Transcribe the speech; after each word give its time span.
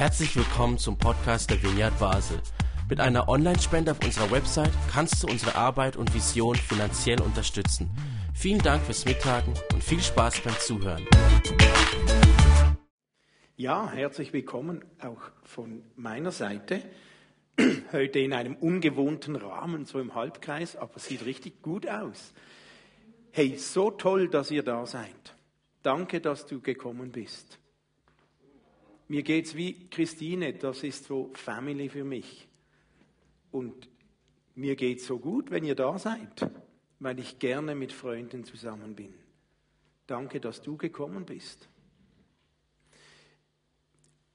Herzlich 0.00 0.34
willkommen 0.34 0.78
zum 0.78 0.96
Podcast 0.96 1.50
der 1.50 1.62
Vineyard 1.62 1.98
Basel. 1.98 2.40
Mit 2.88 3.00
einer 3.00 3.28
Online-Spende 3.28 3.90
auf 3.90 4.02
unserer 4.02 4.30
Website 4.30 4.72
kannst 4.90 5.22
du 5.22 5.26
unsere 5.26 5.56
Arbeit 5.56 5.98
und 5.98 6.14
Vision 6.14 6.56
finanziell 6.56 7.20
unterstützen. 7.20 7.90
Vielen 8.34 8.60
Dank 8.60 8.82
fürs 8.82 9.04
Mittagen 9.04 9.52
und 9.74 9.84
viel 9.84 10.00
Spaß 10.00 10.40
beim 10.40 10.54
Zuhören. 10.58 11.06
Ja, 13.56 13.90
herzlich 13.90 14.32
willkommen 14.32 14.86
auch 15.02 15.20
von 15.42 15.82
meiner 15.96 16.30
Seite. 16.30 16.80
Heute 17.92 18.20
in 18.20 18.32
einem 18.32 18.56
ungewohnten 18.56 19.36
Rahmen, 19.36 19.84
so 19.84 20.00
im 20.00 20.14
Halbkreis, 20.14 20.76
aber 20.76 20.98
sieht 20.98 21.26
richtig 21.26 21.60
gut 21.60 21.86
aus. 21.86 22.32
Hey, 23.32 23.58
so 23.58 23.90
toll, 23.90 24.30
dass 24.30 24.50
ihr 24.50 24.62
da 24.62 24.86
seid. 24.86 25.36
Danke, 25.82 26.22
dass 26.22 26.46
du 26.46 26.62
gekommen 26.62 27.12
bist. 27.12 27.59
Mir 29.10 29.24
geht's 29.24 29.56
wie 29.56 29.88
Christine, 29.90 30.54
das 30.54 30.84
ist 30.84 31.06
so 31.06 31.32
Family 31.34 31.88
für 31.88 32.04
mich. 32.04 32.46
Und 33.50 33.88
mir 34.54 34.76
geht's 34.76 35.04
so 35.04 35.18
gut, 35.18 35.50
wenn 35.50 35.64
ihr 35.64 35.74
da 35.74 35.98
seid, 35.98 36.48
weil 37.00 37.18
ich 37.18 37.40
gerne 37.40 37.74
mit 37.74 37.92
Freunden 37.92 38.44
zusammen 38.44 38.94
bin. 38.94 39.12
Danke, 40.06 40.38
dass 40.38 40.62
du 40.62 40.76
gekommen 40.76 41.26
bist. 41.26 41.68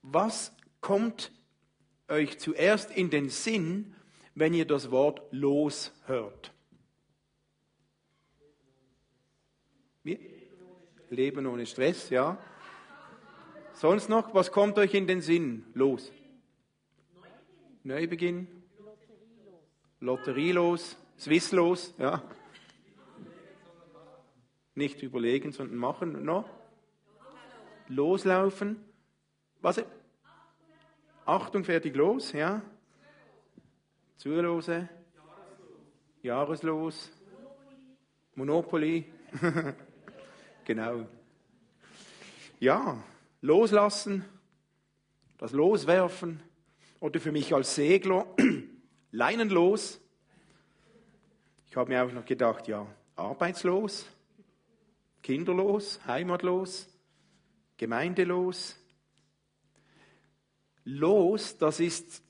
Was 0.01 0.53
kommt 0.81 1.31
euch 2.09 2.37
zuerst 2.37 2.91
in 2.91 3.09
den 3.09 3.29
Sinn, 3.29 3.95
wenn 4.33 4.53
ihr 4.53 4.65
das 4.65 4.91
Wort 4.91 5.21
los 5.31 5.93
hört? 6.05 6.51
Wie? 10.03 10.19
Leben 11.11 11.45
ohne 11.45 11.65
Stress, 11.65 12.09
ja. 12.09 12.37
Sonst 13.75 14.07
noch, 14.07 14.33
was 14.33 14.53
kommt 14.53 14.77
euch 14.77 14.93
in 14.93 15.05
den 15.05 15.19
Sinn? 15.19 15.65
Los. 15.73 16.13
Neubeginn. 17.83 18.47
Lotterielos. 19.99 20.97
Swisslos, 21.19 21.93
ja. 21.97 22.23
Nicht 24.75 25.03
überlegen, 25.03 25.51
sondern 25.51 25.77
machen. 25.77 26.23
Noch? 26.23 26.49
Loslaufen. 27.89 28.77
Was? 29.61 29.83
Achtung, 31.25 31.65
fertig, 31.65 31.95
los, 31.95 32.31
ja. 32.31 32.61
Zulose. 34.15 34.87
Jahreslos. 36.21 37.11
Monopoly. 38.35 39.05
genau. 40.65 41.07
Ja, 42.59 43.03
loslassen, 43.45 44.25
das 45.37 45.51
Loswerfen 45.51 46.41
oder 46.99 47.19
für 47.19 47.31
mich 47.31 47.53
als 47.53 47.75
Segler 47.75 48.25
leinenlos. 49.11 50.01
Ich 51.69 51.75
habe 51.75 51.89
mir 51.89 52.03
auch 52.03 52.11
noch 52.11 52.25
gedacht, 52.25 52.67
ja, 52.67 52.87
arbeitslos, 53.15 54.07
kinderlos, 55.21 55.99
heimatlos, 56.07 56.87
gemeindelos. 57.77 58.77
Los, 60.83 61.57
das 61.57 61.79
ist 61.79 62.23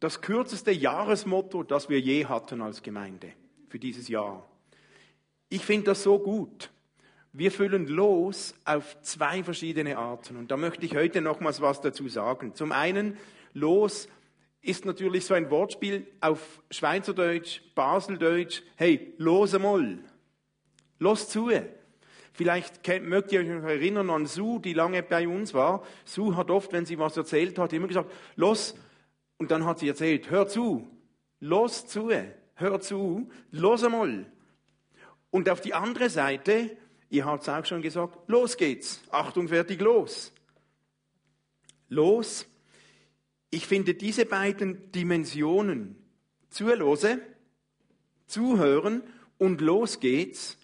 das 0.00 0.20
kürzeste 0.20 0.72
Jahresmotto, 0.72 1.62
das 1.62 1.88
wir 1.88 2.00
je 2.00 2.26
hatten 2.26 2.60
als 2.60 2.82
Gemeinde 2.82 3.32
für 3.68 3.78
dieses 3.78 4.08
Jahr. 4.08 4.46
Ich 5.48 5.64
finde 5.64 5.86
das 5.86 6.02
so 6.02 6.18
gut. 6.18 6.70
Wir 7.36 7.50
füllen 7.50 7.88
los 7.88 8.54
auf 8.64 8.96
zwei 9.02 9.42
verschiedene 9.42 9.98
Arten. 9.98 10.36
Und 10.36 10.52
da 10.52 10.56
möchte 10.56 10.86
ich 10.86 10.94
heute 10.94 11.20
nochmals 11.20 11.60
was 11.60 11.80
dazu 11.80 12.08
sagen. 12.08 12.54
Zum 12.54 12.70
einen, 12.70 13.18
los 13.54 14.08
ist 14.62 14.84
natürlich 14.84 15.24
so 15.26 15.34
ein 15.34 15.50
Wortspiel 15.50 16.06
auf 16.20 16.62
Schweizerdeutsch, 16.70 17.60
Baseldeutsch. 17.74 18.62
Hey, 18.76 19.14
lose 19.18 19.58
mal. 19.58 19.98
Los 21.00 21.28
zu. 21.28 21.50
Vielleicht 22.32 22.86
mögt 23.02 23.32
ihr 23.32 23.40
euch 23.40 23.48
erinnern 23.48 24.10
an 24.10 24.26
Sue, 24.26 24.60
die 24.60 24.72
lange 24.72 25.02
bei 25.02 25.26
uns 25.26 25.54
war. 25.54 25.82
Sue 26.04 26.36
hat 26.36 26.52
oft, 26.52 26.72
wenn 26.72 26.86
sie 26.86 27.00
was 27.00 27.16
erzählt 27.16 27.58
hat, 27.58 27.72
immer 27.72 27.88
gesagt, 27.88 28.12
los. 28.36 28.76
Und 29.38 29.50
dann 29.50 29.66
hat 29.66 29.80
sie 29.80 29.88
erzählt, 29.88 30.30
hör 30.30 30.46
zu. 30.46 30.88
Los 31.40 31.88
zu. 31.88 32.12
Hör 32.54 32.80
zu. 32.80 33.28
Los 33.50 33.82
einmal. 33.82 34.24
Und 35.30 35.50
auf 35.50 35.60
die 35.60 35.74
andere 35.74 36.10
Seite, 36.10 36.76
Ihr 37.14 37.26
habt 37.26 37.44
es 37.44 37.48
auch 37.48 37.64
schon 37.64 37.80
gesagt, 37.80 38.18
los 38.26 38.56
geht's. 38.56 39.00
Achtung, 39.08 39.46
fertig, 39.46 39.80
los. 39.80 40.32
Los. 41.88 42.44
Ich 43.50 43.68
finde 43.68 43.94
diese 43.94 44.26
beiden 44.26 44.90
Dimensionen, 44.90 45.94
zuhören, 46.50 47.20
zuhören 48.26 49.04
und 49.38 49.60
los 49.60 50.00
geht's, 50.00 50.58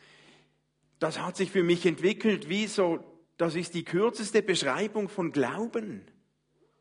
das 0.99 1.21
hat 1.21 1.37
sich 1.37 1.53
für 1.53 1.63
mich 1.63 1.87
entwickelt 1.87 2.49
wie 2.49 2.67
so, 2.67 2.99
das 3.37 3.55
ist 3.55 3.75
die 3.75 3.85
kürzeste 3.85 4.43
Beschreibung 4.43 5.09
von 5.09 5.31
Glauben, 5.31 6.03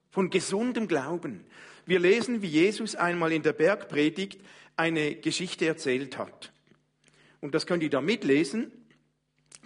von 0.10 0.32
gesundem 0.32 0.88
Glauben. 0.88 1.46
Wir 1.86 2.00
lesen, 2.00 2.42
wie 2.42 2.48
Jesus 2.48 2.96
einmal 2.96 3.32
in 3.32 3.44
der 3.44 3.54
Bergpredigt 3.54 4.42
eine 4.76 5.14
Geschichte 5.14 5.68
erzählt 5.68 6.18
hat. 6.18 6.52
Und 7.40 7.54
das 7.54 7.68
könnt 7.68 7.84
ihr 7.84 7.92
da 7.92 8.02
mitlesen. 8.02 8.72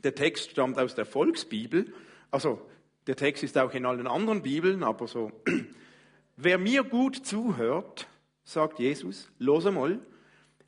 Der 0.03 0.15
Text 0.15 0.51
stammt 0.51 0.77
aus 0.77 0.95
der 0.95 1.05
Volksbibel. 1.05 1.93
Also 2.31 2.61
der 3.07 3.15
Text 3.15 3.43
ist 3.43 3.57
auch 3.57 3.73
in 3.73 3.85
allen 3.85 4.07
anderen 4.07 4.41
Bibeln, 4.41 4.83
aber 4.83 5.07
so. 5.07 5.31
Wer 6.35 6.57
mir 6.57 6.83
gut 6.83 7.25
zuhört, 7.25 8.07
sagt 8.43 8.79
Jesus, 8.79 9.31
los 9.39 9.65
einmal, 9.65 9.99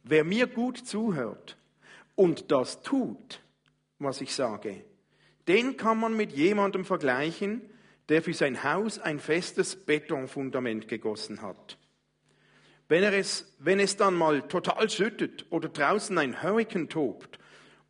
wer 0.03 0.23
mir 0.23 0.47
gut 0.47 0.77
zuhört 0.77 1.57
und 2.13 2.51
das 2.51 2.83
tut, 2.83 3.41
was 3.97 4.21
ich 4.21 4.33
sage, 4.33 4.85
den 5.47 5.75
kann 5.75 5.99
man 5.99 6.15
mit 6.15 6.31
jemandem 6.31 6.85
vergleichen, 6.85 7.61
der 8.09 8.21
für 8.21 8.33
sein 8.33 8.63
Haus 8.63 8.99
ein 8.99 9.19
festes 9.19 9.75
Betonfundament 9.75 10.87
gegossen 10.87 11.41
hat. 11.41 11.77
Wenn, 12.87 13.01
er 13.01 13.13
es, 13.13 13.55
wenn 13.57 13.79
es 13.79 13.97
dann 13.97 14.13
mal 14.13 14.43
total 14.43 14.89
schüttet 14.89 15.47
oder 15.49 15.69
draußen 15.69 16.15
ein 16.19 16.43
Hurrikan 16.43 16.87
tobt 16.87 17.39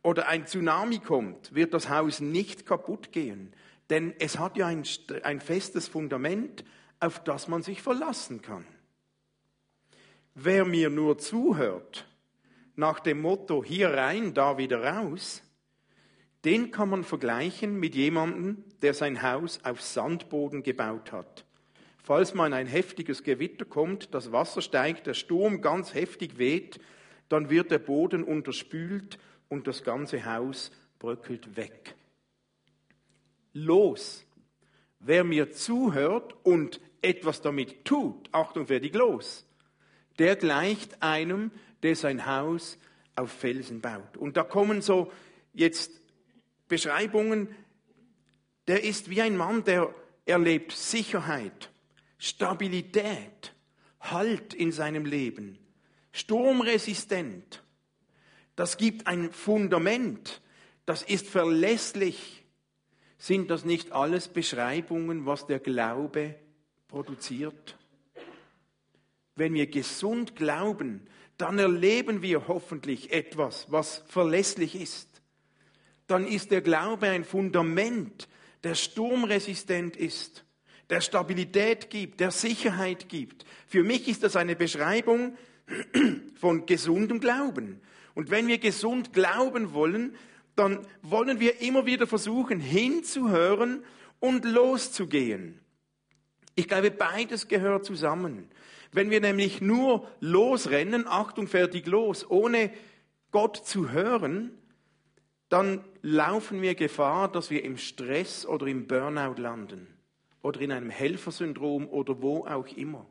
oder 0.06 0.28
ein 0.28 0.46
Tsunami 0.46 1.00
kommt, 1.00 1.52
wird 1.52 1.74
das 1.74 1.88
Haus 1.88 2.20
nicht 2.20 2.64
kaputt 2.64 3.10
gehen, 3.10 3.52
denn 3.90 4.14
es 4.20 4.38
hat 4.38 4.56
ja 4.56 4.68
ein, 4.68 4.84
ein 5.24 5.40
festes 5.40 5.88
Fundament, 5.88 6.64
auf 7.00 7.24
das 7.24 7.48
man 7.48 7.64
sich 7.64 7.82
verlassen 7.82 8.40
kann. 8.40 8.64
Wer 10.36 10.64
mir 10.64 10.90
nur 10.90 11.18
zuhört, 11.18 12.06
nach 12.76 13.00
dem 13.00 13.20
Motto 13.20 13.64
hier 13.64 13.94
rein, 13.94 14.32
da 14.32 14.58
wieder 14.58 14.84
raus, 14.84 15.42
den 16.44 16.70
kann 16.70 16.88
man 16.88 17.02
vergleichen 17.02 17.74
mit 17.80 17.96
jemandem, 17.96 18.62
der 18.82 18.94
sein 18.94 19.22
Haus 19.22 19.58
auf 19.64 19.82
Sandboden 19.82 20.62
gebaut 20.62 21.10
hat. 21.10 21.44
Falls 22.00 22.32
man 22.32 22.52
ein 22.52 22.68
heftiges 22.68 23.24
Gewitter 23.24 23.64
kommt, 23.64 24.14
das 24.14 24.30
Wasser 24.30 24.62
steigt, 24.62 25.08
der 25.08 25.14
Sturm 25.14 25.62
ganz 25.62 25.94
heftig 25.94 26.38
weht, 26.38 26.78
dann 27.28 27.50
wird 27.50 27.72
der 27.72 27.80
Boden 27.80 28.22
unterspült 28.22 29.18
und 29.48 29.66
das 29.66 29.82
ganze 29.82 30.24
Haus 30.24 30.70
bröckelt 30.98 31.56
weg. 31.56 31.94
Los! 33.52 34.24
Wer 34.98 35.24
mir 35.24 35.52
zuhört 35.52 36.34
und 36.44 36.80
etwas 37.02 37.40
damit 37.40 37.84
tut, 37.84 38.28
Achtung, 38.32 38.66
fertig, 38.66 38.94
los, 38.94 39.46
der 40.18 40.36
gleicht 40.36 41.02
einem, 41.02 41.50
der 41.82 41.94
sein 41.94 42.26
Haus 42.26 42.78
auf 43.14 43.30
Felsen 43.30 43.80
baut. 43.80 44.16
Und 44.16 44.36
da 44.36 44.42
kommen 44.42 44.82
so 44.82 45.12
jetzt 45.52 45.92
Beschreibungen, 46.68 47.54
der 48.66 48.82
ist 48.82 49.10
wie 49.10 49.22
ein 49.22 49.36
Mann, 49.36 49.64
der 49.64 49.94
erlebt 50.24 50.72
Sicherheit, 50.72 51.70
Stabilität, 52.18 53.52
Halt 54.00 54.54
in 54.54 54.70
seinem 54.70 55.04
Leben, 55.04 55.58
sturmresistent, 56.12 57.64
das 58.56 58.76
gibt 58.76 59.06
ein 59.06 59.30
Fundament, 59.32 60.40
das 60.86 61.02
ist 61.02 61.28
verlässlich. 61.28 62.44
Sind 63.18 63.50
das 63.50 63.64
nicht 63.64 63.92
alles 63.92 64.28
Beschreibungen, 64.28 65.26
was 65.26 65.46
der 65.46 65.58
Glaube 65.58 66.34
produziert? 66.88 67.76
Wenn 69.34 69.54
wir 69.54 69.66
gesund 69.66 70.36
glauben, 70.36 71.06
dann 71.38 71.58
erleben 71.58 72.22
wir 72.22 72.48
hoffentlich 72.48 73.12
etwas, 73.12 73.70
was 73.70 74.04
verlässlich 74.06 74.74
ist. 74.74 75.08
Dann 76.06 76.26
ist 76.26 76.50
der 76.50 76.62
Glaube 76.62 77.08
ein 77.08 77.24
Fundament, 77.24 78.28
der 78.64 78.74
sturmresistent 78.74 79.96
ist, 79.96 80.44
der 80.88 81.00
Stabilität 81.00 81.90
gibt, 81.90 82.20
der 82.20 82.30
Sicherheit 82.30 83.08
gibt. 83.08 83.44
Für 83.66 83.82
mich 83.82 84.08
ist 84.08 84.22
das 84.22 84.36
eine 84.36 84.56
Beschreibung 84.56 85.36
von 86.36 86.64
gesundem 86.64 87.20
Glauben. 87.20 87.80
Und 88.16 88.30
wenn 88.30 88.48
wir 88.48 88.56
gesund 88.56 89.12
glauben 89.12 89.74
wollen, 89.74 90.16
dann 90.54 90.78
wollen 91.02 91.38
wir 91.38 91.60
immer 91.60 91.84
wieder 91.84 92.06
versuchen, 92.06 92.60
hinzuhören 92.60 93.84
und 94.20 94.46
loszugehen. 94.46 95.60
Ich 96.54 96.66
glaube, 96.66 96.90
beides 96.90 97.46
gehört 97.46 97.84
zusammen. 97.84 98.48
Wenn 98.90 99.10
wir 99.10 99.20
nämlich 99.20 99.60
nur 99.60 100.08
losrennen, 100.20 101.06
Achtung, 101.06 101.46
fertig, 101.46 101.86
los, 101.86 102.28
ohne 102.30 102.70
Gott 103.32 103.58
zu 103.58 103.90
hören, 103.90 104.50
dann 105.50 105.84
laufen 106.00 106.62
wir 106.62 106.74
Gefahr, 106.74 107.30
dass 107.30 107.50
wir 107.50 107.62
im 107.64 107.76
Stress 107.76 108.46
oder 108.46 108.66
im 108.66 108.86
Burnout 108.86 109.38
landen 109.38 109.88
oder 110.40 110.62
in 110.62 110.72
einem 110.72 110.88
Helfersyndrom 110.88 111.86
oder 111.86 112.22
wo 112.22 112.46
auch 112.46 112.68
immer. 112.68 113.04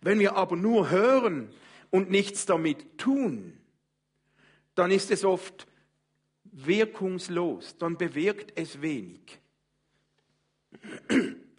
Wenn 0.00 0.18
wir 0.18 0.34
aber 0.34 0.56
nur 0.56 0.90
hören 0.90 1.50
und 1.90 2.10
nichts 2.10 2.46
damit 2.46 2.98
tun, 2.98 3.56
dann 4.76 4.90
ist 4.90 5.10
es 5.10 5.24
oft 5.24 5.66
wirkungslos, 6.44 7.76
dann 7.78 7.98
bewirkt 7.98 8.52
es 8.56 8.80
wenig. 8.80 9.40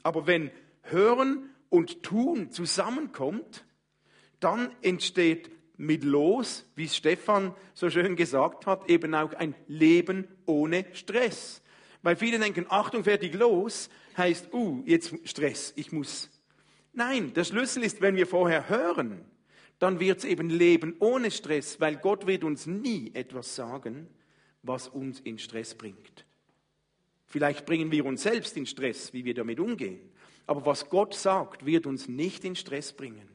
Aber 0.03 0.25
wenn 0.25 0.51
Hören 0.83 1.49
und 1.69 2.03
Tun 2.03 2.51
zusammenkommt, 2.51 3.65
dann 4.39 4.71
entsteht 4.81 5.51
mit 5.77 6.03
Los, 6.03 6.65
wie 6.75 6.87
Stefan 6.87 7.53
so 7.73 7.89
schön 7.89 8.15
gesagt 8.15 8.65
hat, 8.65 8.89
eben 8.89 9.13
auch 9.13 9.33
ein 9.33 9.55
Leben 9.67 10.27
ohne 10.45 10.85
Stress. 10.93 11.61
Weil 12.01 12.15
viele 12.15 12.39
denken, 12.39 12.65
Achtung, 12.69 13.03
fertig, 13.03 13.33
los, 13.33 13.89
heißt, 14.15 14.53
uh, 14.53 14.81
jetzt 14.85 15.13
Stress, 15.25 15.73
ich 15.75 15.91
muss. 15.91 16.29
Nein, 16.93 17.33
der 17.33 17.43
Schlüssel 17.43 17.83
ist, 17.83 18.01
wenn 18.01 18.15
wir 18.15 18.27
vorher 18.27 18.69
hören, 18.69 19.25
dann 19.79 19.99
wird 19.99 20.19
es 20.19 20.25
eben 20.25 20.49
Leben 20.49 20.95
ohne 20.99 21.31
Stress, 21.31 21.79
weil 21.79 21.97
Gott 21.97 22.25
wird 22.25 22.43
uns 22.43 22.65
nie 22.65 23.11
etwas 23.13 23.55
sagen, 23.55 24.07
was 24.63 24.87
uns 24.87 25.19
in 25.19 25.37
Stress 25.37 25.75
bringt. 25.75 26.25
Vielleicht 27.25 27.65
bringen 27.65 27.91
wir 27.91 28.05
uns 28.05 28.23
selbst 28.23 28.57
in 28.57 28.65
Stress, 28.65 29.13
wie 29.13 29.25
wir 29.25 29.33
damit 29.33 29.59
umgehen. 29.59 29.99
Aber 30.47 30.65
was 30.65 30.89
Gott 30.89 31.13
sagt, 31.13 31.65
wird 31.65 31.85
uns 31.85 32.07
nicht 32.07 32.45
in 32.45 32.55
Stress 32.55 32.93
bringen. 32.93 33.27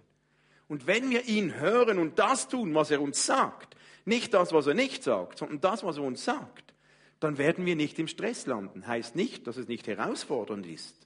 Und 0.66 0.86
wenn 0.86 1.10
wir 1.10 1.28
ihn 1.28 1.60
hören 1.60 1.98
und 1.98 2.18
das 2.18 2.48
tun, 2.48 2.74
was 2.74 2.90
er 2.90 3.02
uns 3.02 3.26
sagt, 3.26 3.76
nicht 4.04 4.32
das, 4.34 4.52
was 4.52 4.66
er 4.66 4.74
nicht 4.74 5.02
sagt, 5.02 5.38
sondern 5.38 5.60
das, 5.60 5.84
was 5.84 5.98
er 5.98 6.02
uns 6.02 6.24
sagt, 6.24 6.72
dann 7.20 7.38
werden 7.38 7.66
wir 7.66 7.76
nicht 7.76 7.98
im 7.98 8.08
Stress 8.08 8.46
landen. 8.46 8.86
Heißt 8.86 9.14
nicht, 9.14 9.46
dass 9.46 9.56
es 9.56 9.68
nicht 9.68 9.86
herausfordernd 9.86 10.66
ist. 10.66 10.96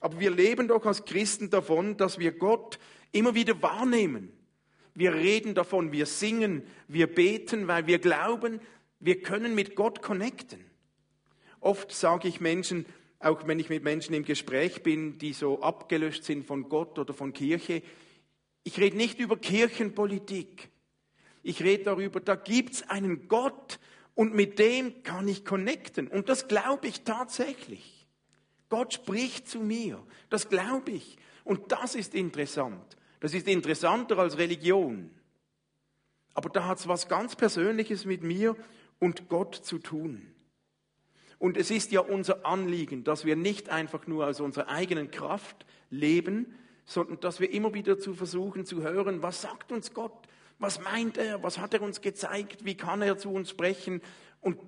Aber 0.00 0.20
wir 0.20 0.30
leben 0.30 0.68
doch 0.68 0.84
als 0.84 1.06
Christen 1.06 1.48
davon, 1.48 1.96
dass 1.96 2.18
wir 2.18 2.32
Gott 2.32 2.78
immer 3.10 3.34
wieder 3.34 3.60
wahrnehmen. 3.62 4.30
Wir 4.94 5.14
reden 5.14 5.54
davon, 5.54 5.92
wir 5.92 6.06
singen, 6.06 6.62
wir 6.86 7.12
beten, 7.12 7.66
weil 7.66 7.86
wir 7.86 7.98
glauben, 7.98 8.60
wir 9.00 9.20
können 9.20 9.54
mit 9.54 9.74
Gott 9.74 10.02
connecten. 10.02 10.64
Oft 11.60 11.92
sage 11.92 12.28
ich 12.28 12.40
Menschen, 12.40 12.86
auch 13.18 13.46
wenn 13.46 13.58
ich 13.58 13.68
mit 13.68 13.82
Menschen 13.82 14.14
im 14.14 14.24
Gespräch 14.24 14.82
bin, 14.82 15.18
die 15.18 15.32
so 15.32 15.62
abgelöscht 15.62 16.24
sind 16.24 16.44
von 16.44 16.68
Gott 16.68 16.98
oder 16.98 17.12
von 17.12 17.32
Kirche, 17.32 17.82
ich 18.62 18.78
rede 18.78 18.96
nicht 18.96 19.18
über 19.18 19.36
Kirchenpolitik. 19.36 20.70
Ich 21.42 21.62
rede 21.62 21.84
darüber, 21.84 22.20
da 22.20 22.34
gibt 22.34 22.74
es 22.74 22.88
einen 22.88 23.28
Gott 23.28 23.78
und 24.14 24.34
mit 24.34 24.58
dem 24.58 25.02
kann 25.02 25.28
ich 25.28 25.44
connecten. 25.44 26.08
Und 26.08 26.28
das 26.28 26.48
glaube 26.48 26.86
ich 26.86 27.02
tatsächlich. 27.02 28.06
Gott 28.70 28.94
spricht 28.94 29.48
zu 29.48 29.60
mir. 29.60 30.02
Das 30.30 30.48
glaube 30.48 30.92
ich. 30.92 31.18
Und 31.44 31.72
das 31.72 31.94
ist 31.94 32.14
interessant. 32.14 32.96
Das 33.24 33.32
ist 33.32 33.48
interessanter 33.48 34.18
als 34.18 34.36
Religion. 34.36 35.08
Aber 36.34 36.50
da 36.50 36.66
hat 36.66 36.80
es 36.80 36.88
was 36.88 37.08
ganz 37.08 37.34
Persönliches 37.34 38.04
mit 38.04 38.22
mir 38.22 38.54
und 38.98 39.30
Gott 39.30 39.54
zu 39.54 39.78
tun. 39.78 40.30
Und 41.38 41.56
es 41.56 41.70
ist 41.70 41.90
ja 41.90 42.00
unser 42.00 42.44
Anliegen, 42.44 43.02
dass 43.02 43.24
wir 43.24 43.34
nicht 43.34 43.70
einfach 43.70 44.06
nur 44.06 44.26
aus 44.26 44.40
unserer 44.40 44.68
eigenen 44.68 45.10
Kraft 45.10 45.64
leben, 45.88 46.54
sondern 46.84 47.18
dass 47.20 47.40
wir 47.40 47.50
immer 47.50 47.72
wieder 47.72 47.98
zu 47.98 48.12
versuchen 48.12 48.66
zu 48.66 48.82
hören, 48.82 49.22
was 49.22 49.40
sagt 49.40 49.72
uns 49.72 49.94
Gott? 49.94 50.28
Was 50.58 50.82
meint 50.82 51.16
er? 51.16 51.42
Was 51.42 51.56
hat 51.56 51.72
er 51.72 51.80
uns 51.80 52.02
gezeigt? 52.02 52.66
Wie 52.66 52.76
kann 52.76 53.00
er 53.00 53.16
zu 53.16 53.30
uns 53.30 53.48
sprechen? 53.48 54.02
Und 54.42 54.60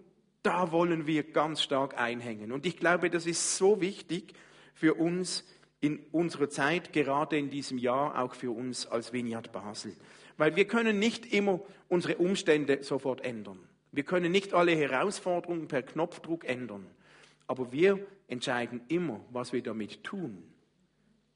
da 0.42 0.72
wollen 0.72 1.06
wir 1.06 1.30
ganz 1.30 1.60
stark 1.60 1.98
einhängen. 1.98 2.52
Und 2.52 2.64
ich 2.64 2.78
glaube, 2.78 3.10
das 3.10 3.26
ist 3.26 3.58
so 3.58 3.82
wichtig 3.82 4.32
für 4.72 4.94
uns 4.94 5.44
in 5.86 6.00
unserer 6.12 6.48
Zeit, 6.48 6.92
gerade 6.92 7.38
in 7.38 7.50
diesem 7.50 7.78
Jahr, 7.78 8.22
auch 8.22 8.34
für 8.34 8.50
uns 8.50 8.86
als 8.86 9.12
Vineyard 9.12 9.52
Basel. 9.52 9.94
Weil 10.36 10.56
wir 10.56 10.66
können 10.66 10.98
nicht 10.98 11.32
immer 11.32 11.60
unsere 11.88 12.16
Umstände 12.16 12.82
sofort 12.82 13.20
ändern. 13.22 13.58
Wir 13.92 14.04
können 14.04 14.32
nicht 14.32 14.52
alle 14.52 14.76
Herausforderungen 14.76 15.68
per 15.68 15.82
Knopfdruck 15.82 16.44
ändern. 16.44 16.86
Aber 17.46 17.72
wir 17.72 18.04
entscheiden 18.28 18.80
immer, 18.88 19.20
was 19.30 19.52
wir 19.52 19.62
damit 19.62 20.04
tun 20.04 20.42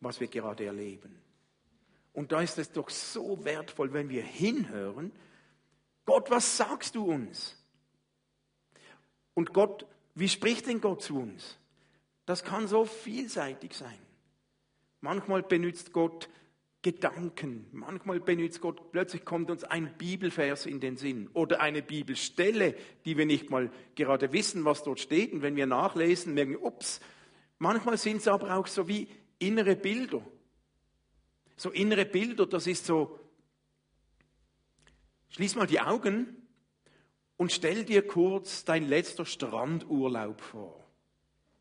was 0.00 0.20
wir 0.20 0.28
gerade 0.28 0.64
erleben. 0.64 1.20
Und 2.12 2.32
da 2.32 2.40
ist 2.40 2.58
es 2.58 2.72
doch 2.72 2.90
so 2.90 3.44
wertvoll, 3.44 3.92
wenn 3.92 4.08
wir 4.08 4.22
hinhören, 4.22 5.12
Gott, 6.06 6.30
was 6.30 6.56
sagst 6.56 6.96
du 6.96 7.04
uns? 7.04 7.56
Und 9.34 9.52
Gott, 9.52 9.86
wie 10.14 10.28
spricht 10.28 10.66
denn 10.66 10.80
Gott 10.80 11.02
zu 11.02 11.20
uns? 11.20 11.56
Das 12.26 12.42
kann 12.42 12.66
so 12.66 12.84
vielseitig 12.84 13.74
sein. 13.74 13.98
Manchmal 15.00 15.42
benutzt 15.42 15.92
Gott 15.92 16.28
Gedanken, 16.82 17.66
manchmal 17.72 18.20
benutzt 18.20 18.62
Gott, 18.62 18.90
plötzlich 18.90 19.26
kommt 19.26 19.50
uns 19.50 19.64
ein 19.64 19.98
Bibelvers 19.98 20.64
in 20.64 20.80
den 20.80 20.96
Sinn 20.96 21.28
oder 21.34 21.60
eine 21.60 21.82
Bibelstelle, 21.82 22.74
die 23.04 23.18
wir 23.18 23.26
nicht 23.26 23.50
mal 23.50 23.70
gerade 23.96 24.32
wissen, 24.32 24.64
was 24.64 24.82
dort 24.82 24.98
steht. 24.98 25.34
Und 25.34 25.42
wenn 25.42 25.56
wir 25.56 25.66
nachlesen, 25.66 26.32
merken 26.32 26.52
wir, 26.52 26.62
ups, 26.62 27.00
manchmal 27.58 27.98
sind 27.98 28.16
es 28.18 28.28
aber 28.28 28.56
auch 28.56 28.66
so 28.66 28.88
wie 28.88 29.08
innere 29.38 29.76
Bilder. 29.76 30.22
So 31.56 31.68
innere 31.68 32.06
Bilder, 32.06 32.46
das 32.46 32.66
ist 32.66 32.86
so, 32.86 33.20
schließ 35.28 35.56
mal 35.56 35.66
die 35.66 35.80
Augen 35.80 36.34
und 37.36 37.52
stell 37.52 37.84
dir 37.84 38.06
kurz 38.06 38.64
dein 38.64 38.88
letzter 38.88 39.26
Strandurlaub 39.26 40.40
vor, 40.40 40.82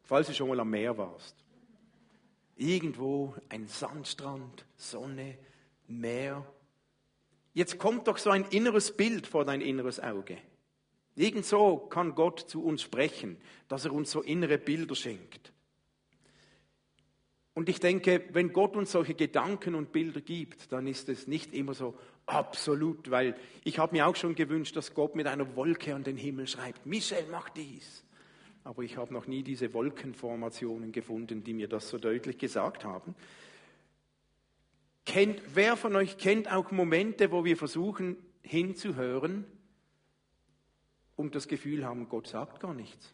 falls 0.04 0.28
du 0.28 0.34
schon 0.34 0.48
mal 0.48 0.62
am 0.62 0.70
Meer 0.70 0.98
warst. 0.98 1.36
Irgendwo 2.60 3.34
ein 3.48 3.68
Sandstrand, 3.68 4.66
Sonne, 4.76 5.38
Meer. 5.88 6.46
Jetzt 7.54 7.80
kommt 7.80 8.10
doch 8.10 8.18
so 8.18 8.32
ein 8.32 8.44
inneres 8.50 8.96
Bild 8.96 9.28
vor 9.28 9.46
dein 9.46 9.62
inneres 9.62 10.02
Auge. 10.02 10.38
Irgend 11.16 11.46
so 11.46 11.78
kann 11.78 12.16
Gott 12.16 12.42
zu 12.42 12.62
uns 12.62 12.82
sprechen, 12.82 13.38
dass 13.70 13.86
er 13.86 13.94
uns 13.94 14.12
so 14.12 14.22
innere 14.22 14.58
Bilder 14.58 14.94
schenkt. 14.94 15.54
Und 17.54 17.70
ich 17.70 17.80
denke, 17.80 18.26
wenn 18.34 18.52
Gott 18.52 18.76
uns 18.76 18.92
solche 18.92 19.16
Gedanken 19.16 19.74
und 19.74 19.94
Bilder 19.94 20.20
gibt, 20.20 20.74
dann 20.74 20.86
ist 20.86 21.08
es 21.08 21.28
nicht 21.28 21.54
immer 21.54 21.74
so 21.74 21.98
absolut, 22.26 23.10
weil 23.10 23.38
ich 23.64 23.80
habe 23.80 23.96
mir 23.96 24.06
auch 24.06 24.18
schon 24.18 24.36
gewünscht, 24.36 24.76
dass 24.76 24.94
Gott 24.94 25.16
mit 25.16 25.28
einer 25.28 25.56
Wolke 25.56 25.96
an 25.96 26.04
den 26.04 26.18
Himmel 26.18 26.46
schreibt, 26.48 26.86
Michel, 26.86 27.26
mach 27.32 27.50
dies. 27.50 28.04
Aber 28.64 28.84
ich 28.84 28.98
habe 28.98 29.14
noch 29.14 29.28
nie 29.28 29.44
diese 29.44 29.74
Wolkenformationen 29.74 30.92
gefunden, 30.92 31.44
die 31.44 31.54
mir 31.54 31.68
das 31.68 31.90
so 31.90 31.98
deutlich 31.98 32.38
gesagt 32.38 32.84
haben. 32.84 33.16
Kennt, 35.06 35.42
wer 35.56 35.76
von 35.76 35.96
euch 35.96 36.18
kennt 36.18 36.52
auch 36.52 36.72
Momente, 36.72 37.32
wo 37.32 37.44
wir 37.44 37.58
versuchen 37.58 38.18
hinzuhören 38.44 39.46
und 41.16 41.36
das 41.36 41.48
Gefühl 41.48 41.86
haben, 41.86 42.10
Gott 42.10 42.28
sagt 42.28 42.60
gar 42.60 42.74
nichts? 42.74 43.14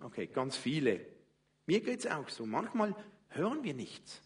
Okay, 0.00 0.26
ganz 0.26 0.56
viele. 0.56 1.00
Mir 1.66 1.80
geht 1.80 2.00
es 2.00 2.06
auch 2.06 2.28
so. 2.28 2.46
Manchmal 2.46 2.94
hören 3.28 3.62
wir 3.64 3.74
nichts. 3.74 4.22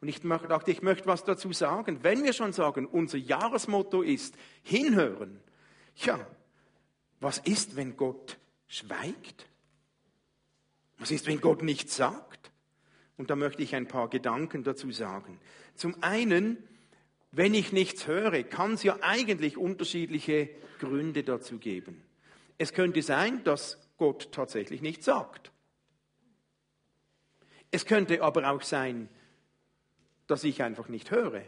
Und 0.00 0.08
ich 0.08 0.20
dachte, 0.20 0.70
ich 0.70 0.82
möchte 0.82 1.06
was 1.06 1.24
dazu 1.24 1.52
sagen. 1.52 2.04
Wenn 2.04 2.22
wir 2.22 2.32
schon 2.32 2.52
sagen, 2.52 2.86
unser 2.86 3.18
Jahresmotto 3.18 4.02
ist 4.02 4.36
hinhören, 4.62 5.40
ja, 6.06 6.26
was 7.20 7.38
ist, 7.38 7.76
wenn 7.76 7.96
Gott 7.96 8.38
schweigt? 8.66 9.46
Was 10.98 11.10
ist, 11.10 11.26
wenn 11.26 11.40
Gott 11.40 11.62
nichts 11.62 11.96
sagt? 11.96 12.50
Und 13.16 13.30
da 13.30 13.36
möchte 13.36 13.62
ich 13.62 13.74
ein 13.74 13.88
paar 13.88 14.08
Gedanken 14.08 14.62
dazu 14.62 14.90
sagen. 14.92 15.40
Zum 15.74 16.02
einen, 16.02 16.56
wenn 17.32 17.54
ich 17.54 17.72
nichts 17.72 18.06
höre, 18.06 18.42
kann 18.44 18.74
es 18.74 18.82
ja 18.82 18.98
eigentlich 19.00 19.56
unterschiedliche 19.56 20.50
Gründe 20.78 21.24
dazu 21.24 21.58
geben. 21.58 22.02
Es 22.58 22.72
könnte 22.72 23.02
sein, 23.02 23.42
dass 23.44 23.78
Gott 23.96 24.30
tatsächlich 24.32 24.82
nicht 24.82 25.02
sagt. 25.02 25.50
Es 27.70 27.84
könnte 27.84 28.22
aber 28.22 28.50
auch 28.50 28.62
sein, 28.62 29.08
dass 30.26 30.44
ich 30.44 30.62
einfach 30.62 30.88
nicht 30.88 31.10
höre. 31.10 31.42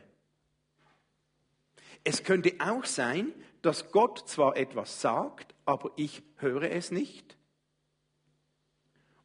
Es 2.04 2.25
könnte 2.25 2.54
auch 2.59 2.85
sein, 2.85 3.33
dass 3.62 3.90
Gott 3.90 4.29
zwar 4.29 4.57
etwas 4.57 5.00
sagt, 5.00 5.55
aber 5.64 5.90
ich 5.97 6.23
höre 6.37 6.71
es 6.71 6.90
nicht. 6.90 7.37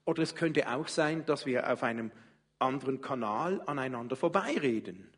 Oder 0.04 0.24
es 0.24 0.36
könnte 0.36 0.72
auch 0.74 0.88
sein, 0.88 1.25
dass 1.25 1.46
wir 1.46 1.72
auf 1.72 1.84
einem 1.84 2.12
anderen 2.60 3.01
Kanal 3.01 3.62
aneinander 3.65 4.15
vorbeireden. 4.15 5.10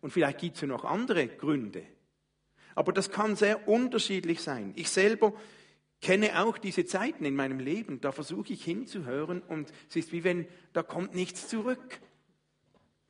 Und 0.00 0.12
vielleicht 0.12 0.38
gibt 0.38 0.56
es 0.56 0.62
ja 0.62 0.68
noch 0.68 0.84
andere 0.84 1.28
Gründe. 1.28 1.84
Aber 2.74 2.92
das 2.92 3.10
kann 3.10 3.36
sehr 3.36 3.68
unterschiedlich 3.68 4.42
sein. 4.42 4.72
Ich 4.76 4.90
selber 4.90 5.34
kenne 6.00 6.42
auch 6.42 6.58
diese 6.58 6.84
Zeiten 6.84 7.24
in 7.24 7.36
meinem 7.36 7.60
Leben, 7.60 8.00
da 8.00 8.10
versuche 8.10 8.52
ich 8.52 8.64
hinzuhören 8.64 9.40
und 9.40 9.72
es 9.88 9.96
ist 9.96 10.12
wie 10.12 10.24
wenn, 10.24 10.48
da 10.72 10.82
kommt 10.82 11.14
nichts 11.14 11.48
zurück. 11.48 12.00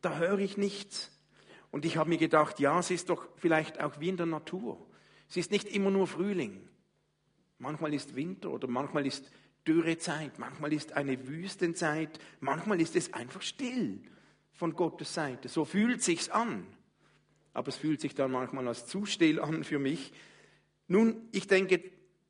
Da 0.03 0.19
höre 0.19 0.41
ich 0.41 0.59
nichts. 0.59 1.11
Und 1.71 1.87
ich 1.87 1.97
habe 1.97 2.11
mir 2.11 2.19
gedacht, 2.19 2.61
ja, 2.61 2.79
es 2.79 2.91
ist 2.91 3.09
doch 3.09 3.27
vielleicht 3.37 3.81
auch 3.81 3.99
wie 3.99 4.11
in 4.11 4.19
der 4.19 4.27
Natur. 4.27 4.87
Es 5.33 5.39
ist 5.39 5.51
nicht 5.51 5.69
immer 5.69 5.91
nur 5.91 6.07
Frühling. 6.07 6.61
Manchmal 7.57 7.95
ist 7.95 8.15
Winter 8.17 8.51
oder 8.51 8.69
manchmal 8.69 9.07
ist 9.07 9.31
Dürrezeit, 9.67 10.39
manchmal 10.39 10.75
ist 10.75 10.93
eine 10.93 11.27
Wüstenzeit, 11.27 12.19
manchmal 12.41 12.83
ist 12.83 12.97
es 12.97 13.15
einfach 13.15 13.41
still 13.41 14.03
von 14.53 14.75
Gottes 14.75 15.15
Seite. 15.15 15.49
So 15.49 15.65
fühlt 15.65 16.03
sich's 16.03 16.29
an. 16.29 16.67
Aber 17.55 17.69
es 17.69 17.77
fühlt 17.77 18.03
sich 18.03 18.15
dann 18.15 18.31
manchmal 18.31 18.69
als 18.69 18.87
zu 18.87 19.07
still 19.07 19.41
an 19.41 19.65
für 19.65 19.79
mich. 19.79 20.13
Nun, 20.87 21.17
ich 21.33 21.47
denke, 21.47 21.83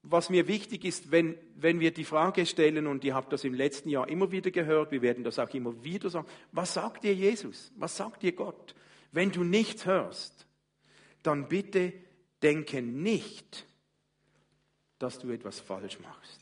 was 0.05 0.31
mir 0.31 0.47
wichtig 0.47 0.85
ist, 0.85 1.11
wenn, 1.11 1.35
wenn 1.57 1.81
wir 1.81 1.91
die 1.91 2.05
Frage 2.05 2.47
stellen, 2.47 2.87
und 2.87 3.03
ihr 3.03 3.17
habt 3.17 3.33
das 3.33 3.43
im 3.43 3.55
letzten 3.55 3.89
Jahr 3.89 4.09
immer 4.09 4.31
wieder 4.31 4.53
gehört, 4.53 4.93
wir 4.93 5.03
werden 5.03 5.25
das 5.25 5.41
auch 5.41 5.53
immer 5.55 5.83
wieder 5.83 6.09
sagen, 6.09 6.29
was 6.53 6.75
sagt 6.75 7.03
dir 7.03 7.17
Jesus? 7.17 7.73
Was 7.75 7.97
sagt 7.97 8.23
dir 8.23 8.31
Gott? 8.31 8.77
Wenn 9.11 9.33
du 9.33 9.43
nichts 9.43 9.87
hörst, 9.87 10.47
dann 11.25 11.49
bitte 11.49 11.95
denke 12.43 12.83
nicht, 12.83 13.67
dass 14.99 15.19
du 15.19 15.31
etwas 15.31 15.61
falsch 15.61 15.99
machst. 16.01 16.41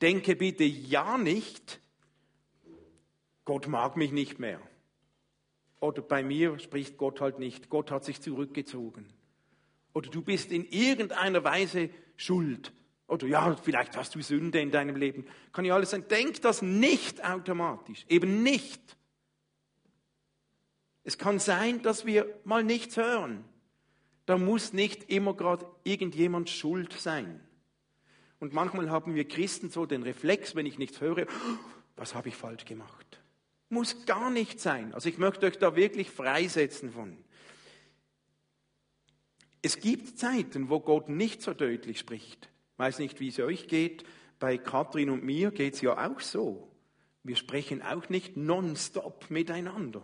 Denke 0.00 0.36
bitte 0.36 0.64
ja 0.64 1.16
nicht, 1.18 1.80
Gott 3.44 3.68
mag 3.68 3.96
mich 3.96 4.12
nicht 4.12 4.38
mehr. 4.38 4.60
Oder 5.80 6.02
bei 6.02 6.22
mir 6.22 6.58
spricht 6.58 6.96
Gott 6.96 7.20
halt 7.20 7.38
nicht. 7.38 7.68
Gott 7.68 7.90
hat 7.90 8.04
sich 8.04 8.20
zurückgezogen. 8.20 9.06
Oder 9.92 10.10
du 10.10 10.22
bist 10.22 10.50
in 10.50 10.66
irgendeiner 10.68 11.44
Weise 11.44 11.90
schuld. 12.16 12.72
Oder 13.06 13.26
ja, 13.26 13.54
vielleicht 13.56 13.96
hast 13.96 14.14
du 14.14 14.22
Sünde 14.22 14.60
in 14.60 14.70
deinem 14.70 14.96
Leben. 14.96 15.26
Kann 15.52 15.64
ja 15.64 15.74
alles 15.74 15.90
sein. 15.90 16.08
Denk 16.08 16.40
das 16.40 16.62
nicht 16.62 17.22
automatisch. 17.22 18.06
Eben 18.08 18.42
nicht. 18.42 18.96
Es 21.02 21.18
kann 21.18 21.38
sein, 21.38 21.82
dass 21.82 22.06
wir 22.06 22.40
mal 22.44 22.64
nichts 22.64 22.96
hören. 22.96 23.44
Da 24.26 24.38
muss 24.38 24.72
nicht 24.72 25.10
immer 25.10 25.34
gerade 25.34 25.66
irgendjemand 25.84 26.48
schuld 26.48 26.92
sein. 26.94 27.40
Und 28.40 28.52
manchmal 28.52 28.90
haben 28.90 29.14
wir 29.14 29.26
Christen 29.26 29.70
so 29.70 29.86
den 29.86 30.02
Reflex, 30.02 30.54
wenn 30.54 30.66
ich 30.66 30.78
nichts 30.78 31.00
höre, 31.00 31.26
was 31.96 32.14
habe 32.14 32.28
ich 32.28 32.36
falsch 32.36 32.64
gemacht? 32.64 33.20
Muss 33.68 34.06
gar 34.06 34.30
nicht 34.30 34.60
sein. 34.60 34.94
Also 34.94 35.08
ich 35.08 35.18
möchte 35.18 35.46
euch 35.46 35.58
da 35.58 35.76
wirklich 35.76 36.10
freisetzen 36.10 36.92
von. 36.92 37.16
Es 39.62 39.80
gibt 39.80 40.18
Zeiten, 40.18 40.68
wo 40.68 40.80
Gott 40.80 41.08
nicht 41.08 41.40
so 41.40 41.54
deutlich 41.54 41.98
spricht. 41.98 42.50
Ich 42.74 42.78
weiß 42.78 42.98
nicht, 42.98 43.20
wie 43.20 43.28
es 43.28 43.38
euch 43.38 43.66
geht. 43.66 44.04
Bei 44.38 44.58
Katrin 44.58 45.08
und 45.08 45.24
mir 45.24 45.50
geht 45.50 45.74
es 45.74 45.80
ja 45.80 46.06
auch 46.06 46.20
so. 46.20 46.70
Wir 47.22 47.36
sprechen 47.36 47.80
auch 47.80 48.10
nicht 48.10 48.36
nonstop 48.36 49.30
miteinander. 49.30 50.02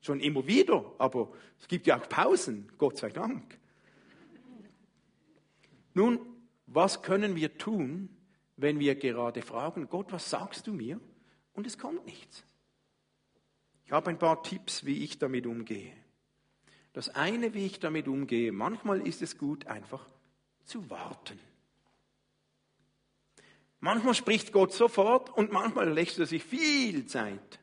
Schon 0.00 0.20
immer 0.20 0.46
wieder, 0.46 0.92
aber 0.98 1.30
es 1.60 1.68
gibt 1.68 1.86
ja 1.86 2.00
auch 2.00 2.08
Pausen, 2.08 2.70
Gott 2.78 2.98
sei 2.98 3.10
Dank. 3.10 3.58
Nun, 5.92 6.20
was 6.66 7.02
können 7.02 7.36
wir 7.36 7.58
tun, 7.58 8.08
wenn 8.56 8.78
wir 8.78 8.94
gerade 8.94 9.42
fragen, 9.42 9.88
Gott, 9.88 10.12
was 10.12 10.30
sagst 10.30 10.66
du 10.66 10.72
mir? 10.72 11.00
Und 11.52 11.66
es 11.66 11.78
kommt 11.78 12.06
nichts. 12.06 12.44
Ich 13.84 13.92
habe 13.92 14.10
ein 14.10 14.18
paar 14.18 14.42
Tipps, 14.42 14.84
wie 14.84 15.02
ich 15.02 15.18
damit 15.18 15.46
umgehe. 15.46 15.92
Das 16.92 17.08
eine, 17.08 17.54
wie 17.54 17.66
ich 17.66 17.80
damit 17.80 18.08
umgehe, 18.08 18.52
manchmal 18.52 19.06
ist 19.06 19.22
es 19.22 19.36
gut, 19.36 19.66
einfach 19.66 20.06
zu 20.64 20.88
warten. 20.90 21.38
Manchmal 23.80 24.14
spricht 24.14 24.52
Gott 24.52 24.72
sofort 24.72 25.30
und 25.30 25.52
manchmal 25.52 25.90
lässt 25.90 26.18
er 26.18 26.26
sich 26.26 26.44
viel 26.44 27.06
Zeit. 27.06 27.60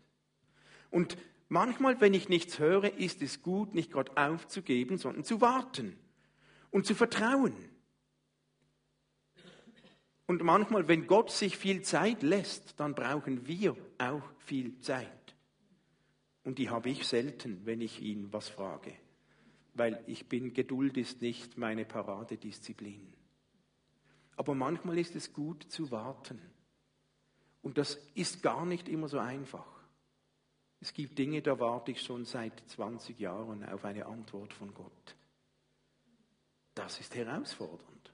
Und 0.89 1.17
manchmal, 1.49 1.99
wenn 2.01 2.13
ich 2.13 2.29
nichts 2.29 2.59
höre, 2.59 2.97
ist 2.97 3.21
es 3.21 3.41
gut, 3.41 3.73
nicht 3.73 3.91
gerade 3.91 4.15
aufzugeben, 4.15 4.97
sondern 4.97 5.23
zu 5.23 5.41
warten 5.41 5.97
und 6.71 6.85
zu 6.85 6.95
vertrauen. 6.95 7.55
Und 10.27 10.43
manchmal, 10.43 10.87
wenn 10.89 11.07
Gott 11.07 11.31
sich 11.31 11.57
viel 11.57 11.81
Zeit 11.81 12.21
lässt, 12.21 12.79
dann 12.79 12.93
brauchen 12.93 13.47
wir 13.47 13.77
auch 13.97 14.23
viel 14.39 14.77
Zeit. 14.79 15.35
Und 16.43 16.57
die 16.57 16.69
habe 16.69 16.89
ich 16.89 17.07
selten, 17.07 17.65
wenn 17.65 17.81
ich 17.81 18.01
ihn 18.01 18.31
was 18.31 18.49
frage. 18.49 18.93
Weil 19.73 20.03
ich 20.07 20.27
bin, 20.27 20.53
Geduld 20.53 20.97
ist 20.97 21.21
nicht 21.21 21.57
meine 21.57 21.85
Paradedisziplin. 21.85 23.13
Aber 24.35 24.53
manchmal 24.53 24.97
ist 24.97 25.15
es 25.15 25.33
gut 25.33 25.63
zu 25.63 25.91
warten. 25.91 26.41
Und 27.61 27.77
das 27.77 27.95
ist 28.13 28.43
gar 28.43 28.65
nicht 28.65 28.87
immer 28.89 29.07
so 29.07 29.19
einfach. 29.19 29.76
Es 30.79 30.93
gibt 30.93 31.17
Dinge, 31.17 31.41
da 31.41 31.59
warte 31.59 31.91
ich 31.91 32.01
schon 32.01 32.25
seit 32.25 32.53
20 32.69 33.19
Jahren 33.19 33.67
auf 33.67 33.83
eine 33.83 34.05
Antwort 34.05 34.53
von 34.53 34.73
Gott. 34.73 35.15
Das 36.75 36.99
ist 36.99 37.15
herausfordernd. 37.15 38.13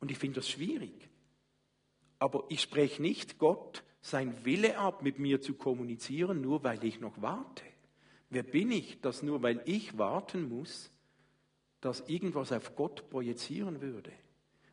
Und 0.00 0.10
ich 0.10 0.18
finde 0.18 0.36
das 0.36 0.50
schwierig. 0.50 1.08
Aber 2.18 2.44
ich 2.50 2.60
spreche 2.60 3.00
nicht 3.00 3.38
Gott 3.38 3.82
sein 4.02 4.44
Wille 4.44 4.78
ab, 4.78 5.02
mit 5.02 5.18
mir 5.18 5.40
zu 5.40 5.54
kommunizieren, 5.54 6.42
nur 6.42 6.62
weil 6.62 6.84
ich 6.84 7.00
noch 7.00 7.22
warte. 7.22 7.64
Wer 8.28 8.42
bin 8.42 8.70
ich, 8.70 9.00
dass 9.00 9.22
nur 9.22 9.42
weil 9.42 9.62
ich 9.64 9.96
warten 9.96 10.48
muss, 10.48 10.90
dass 11.80 12.06
irgendwas 12.08 12.52
auf 12.52 12.76
Gott 12.76 13.08
projizieren 13.08 13.80
würde? 13.80 14.12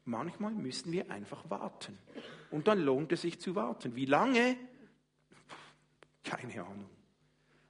Manchmal 0.04 0.51
müssen 0.51 0.92
wir 0.92 1.10
einfach 1.10 1.50
warten. 1.50 1.98
Und 2.50 2.68
dann 2.68 2.82
lohnt 2.82 3.13
es 3.13 3.22
sich 3.22 3.40
zu 3.40 3.56
warten. 3.56 3.96
Wie 3.96 4.06
lange? 4.06 4.58
Keine 6.24 6.63
Ahnung. 6.63 6.90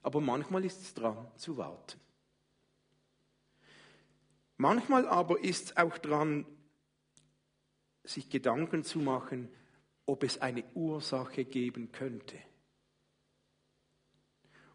Aber 0.04 0.22
manchmal 0.22 0.66
ist 0.66 0.82
es 0.82 0.94
dran 0.94 1.28
zu 1.36 1.58
warten. 1.58 2.00
Manchmal 4.58 5.08
aber 5.08 5.44
ist 5.44 5.66
es 5.66 5.78
auch 5.78 5.98
dran, 5.98 6.46
sich 8.04 8.30
Gedanken 8.30 8.84
zu 8.84 9.00
machen, 9.00 9.50
ob 10.06 10.24
es 10.24 10.40
eine 10.40 10.64
Ursache 10.74 11.46
geben 11.46 11.92
könnte. 11.92 12.38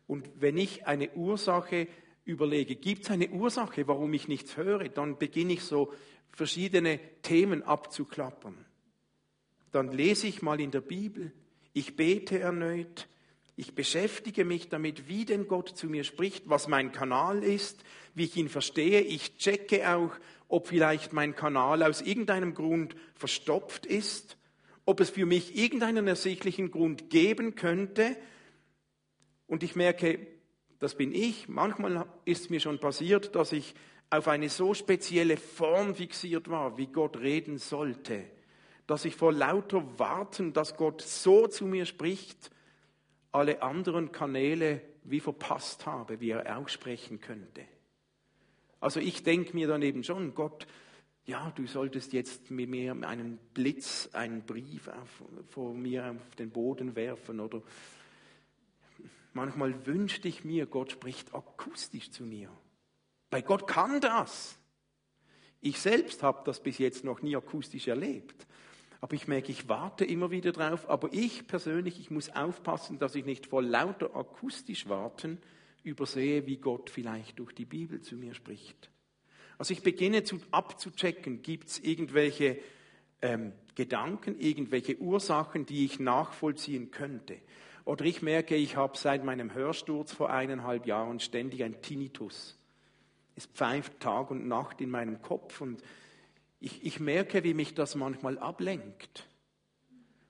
Und 0.06 0.28
wenn 0.40 0.56
ich 0.56 0.87
eine 0.87 1.12
Ursache 1.14 1.88
überlege, 2.25 2.76
gibt 2.76 3.04
es 3.04 3.11
eine 3.11 3.30
Ursache, 3.30 3.87
warum 3.88 4.12
ich 4.14 4.28
nichts 4.28 4.56
höre, 4.56 4.88
dann 4.88 5.18
beginne 5.18 5.54
ich 5.54 5.62
so 5.62 5.92
verschiedene 6.30 7.00
Themen 7.23 7.62
abzuklappern. 7.62 8.64
Dann 9.73 9.92
lese 9.92 10.26
ich 10.26 10.42
mal 10.42 10.61
in 10.61 10.71
der 10.71 10.80
Bibel, 10.80 11.33
ich 11.73 11.97
bete 11.97 12.38
erneut, 12.38 13.09
ich 13.56 13.75
beschäftige 13.75 14.44
mich 14.44 14.68
damit, 14.68 15.08
wie 15.08 15.25
denn 15.25 15.48
Gott 15.48 15.70
zu 15.70 15.86
mir 15.86 16.04
spricht, 16.04 16.48
was 16.48 16.68
mein 16.68 16.92
Kanal 16.92 17.42
ist, 17.42 17.82
wie 18.14 18.25
ich 18.25 18.36
ihn 18.36 18.50
verstehe. 18.50 19.00
Ich 19.00 19.38
checke 19.38 19.90
auch, 19.94 20.12
ob 20.48 20.68
vielleicht 20.68 21.14
mein 21.14 21.34
Kanal 21.34 21.82
aus 21.82 22.02
irgendeinem 22.02 22.52
Grund 22.52 22.94
verstopft 23.14 23.86
ist, 23.86 24.36
ob 24.84 25.00
es 25.00 25.08
für 25.08 25.25
mich 25.25 25.56
irgendeinen 25.56 26.06
ersichtlichen 26.06 26.70
Grund 26.70 27.08
geben 27.08 27.54
könnte. 27.54 28.16
Und 29.46 29.62
ich 29.62 29.75
merke, 29.75 30.26
das 30.78 30.94
bin 30.94 31.14
ich. 31.14 31.48
Manchmal 31.48 32.06
ist 32.26 32.42
es 32.42 32.50
mir 32.50 32.60
schon 32.60 32.78
passiert, 32.78 33.34
dass 33.34 33.52
ich 33.52 33.75
auf 34.10 34.28
eine 34.28 34.50
so 34.50 34.75
spezielle 34.75 35.38
Form 35.38 35.94
fixiert 35.94 36.50
war, 36.50 36.76
wie 36.76 36.88
Gott 36.88 37.16
reden 37.16 37.56
sollte, 37.56 38.25
dass 38.86 39.06
ich 39.06 39.16
vor 39.16 39.32
lauter 39.32 39.98
Warten, 39.98 40.52
dass 40.52 40.76
Gott 40.76 41.00
so 41.00 41.46
zu 41.46 41.66
mir 41.66 41.86
spricht, 41.86 42.50
alle 43.37 43.62
anderen 43.62 44.12
Kanäle 44.12 44.81
wie 45.05 45.21
verpasst 45.21 45.87
habe, 45.87 46.21
wie 46.21 46.31
er 46.31 46.59
aussprechen 46.59 47.21
könnte. 47.21 47.62
Also 48.81 48.99
ich 48.99 49.23
denke 49.23 49.55
mir 49.55 49.69
dann 49.69 49.83
eben 49.83 50.02
schon, 50.05 50.35
Gott, 50.35 50.66
ja, 51.26 51.52
du 51.55 51.66
solltest 51.66 52.12
jetzt 52.12 52.50
mit 52.50 52.71
mir 52.71 52.93
einen 52.93 53.38
Blitz, 53.52 54.09
einen 54.12 54.43
Brief 54.43 54.88
auf, 54.88 55.23
vor 55.50 55.75
mir 55.75 56.11
auf 56.11 56.37
den 56.37 56.50
Boden 56.50 56.97
werfen 56.97 57.40
oder 57.40 57.62
manchmal 59.35 59.87
wünschte 59.87 60.28
ich 60.28 60.45
mir, 60.45 60.66
Gott 60.66 60.93
spricht 60.93 61.35
akustisch 61.35 62.11
zu 62.11 62.25
mir. 62.25 62.50
Bei 63.28 63.43
Gott 63.43 63.66
kann 63.66 64.00
das. 64.00 64.57
Ich 65.61 65.81
selbst 65.81 66.23
habe 66.23 66.43
das 66.45 66.62
bis 66.62 66.78
jetzt 66.78 67.05
noch 67.05 67.23
nie 67.23 67.37
akustisch 67.37 67.88
erlebt. 67.88 68.47
Aber 69.00 69.14
ich 69.14 69.28
merke, 69.28 69.52
ich 69.52 69.68
warte 69.68 70.04
immer 70.04 70.30
wieder 70.30 70.52
drauf. 70.52 70.88
Aber 70.88 71.12
ich 71.12 71.46
persönlich, 71.46 72.00
ich 72.00 72.10
muss 72.10 72.30
aufpassen, 72.30 72.98
dass 72.98 73.14
ich 73.14 73.24
nicht 73.24 73.46
vor 73.46 73.62
lauter 73.62 74.14
akustisch 74.16 74.88
warten 74.88 75.38
übersehe, 75.82 76.46
wie 76.46 76.56
Gott 76.56 76.90
vielleicht 76.90 77.38
durch 77.38 77.52
die 77.52 77.64
Bibel 77.64 78.00
zu 78.00 78.16
mir 78.16 78.34
spricht. 78.34 78.90
Also 79.58 79.72
ich 79.72 79.82
beginne 79.82 80.24
zu, 80.24 80.40
abzuchecken, 80.50 81.42
gibt 81.42 81.68
es 81.68 81.78
irgendwelche 81.78 82.58
ähm, 83.22 83.52
Gedanken, 83.74 84.38
irgendwelche 84.38 84.98
Ursachen, 84.98 85.66
die 85.66 85.84
ich 85.84 86.00
nachvollziehen 86.00 86.90
könnte. 86.90 87.38
Oder 87.84 88.04
ich 88.04 88.20
merke, 88.20 88.56
ich 88.56 88.76
habe 88.76 88.98
seit 88.98 89.24
meinem 89.24 89.54
Hörsturz 89.54 90.12
vor 90.12 90.30
eineinhalb 90.30 90.86
Jahren 90.86 91.20
ständig 91.20 91.62
ein 91.62 91.80
Tinnitus. 91.82 92.58
Es 93.36 93.46
pfeift 93.46 94.00
Tag 94.00 94.30
und 94.30 94.48
Nacht 94.48 94.80
in 94.80 94.90
meinem 94.90 95.22
Kopf 95.22 95.60
und 95.60 95.82
Ich, 96.58 96.84
ich 96.84 97.00
merke, 97.00 97.44
wie 97.44 97.54
mich 97.54 97.75
das 97.75 97.94
manchmal 97.94 98.38
ablenkt. 98.38 99.26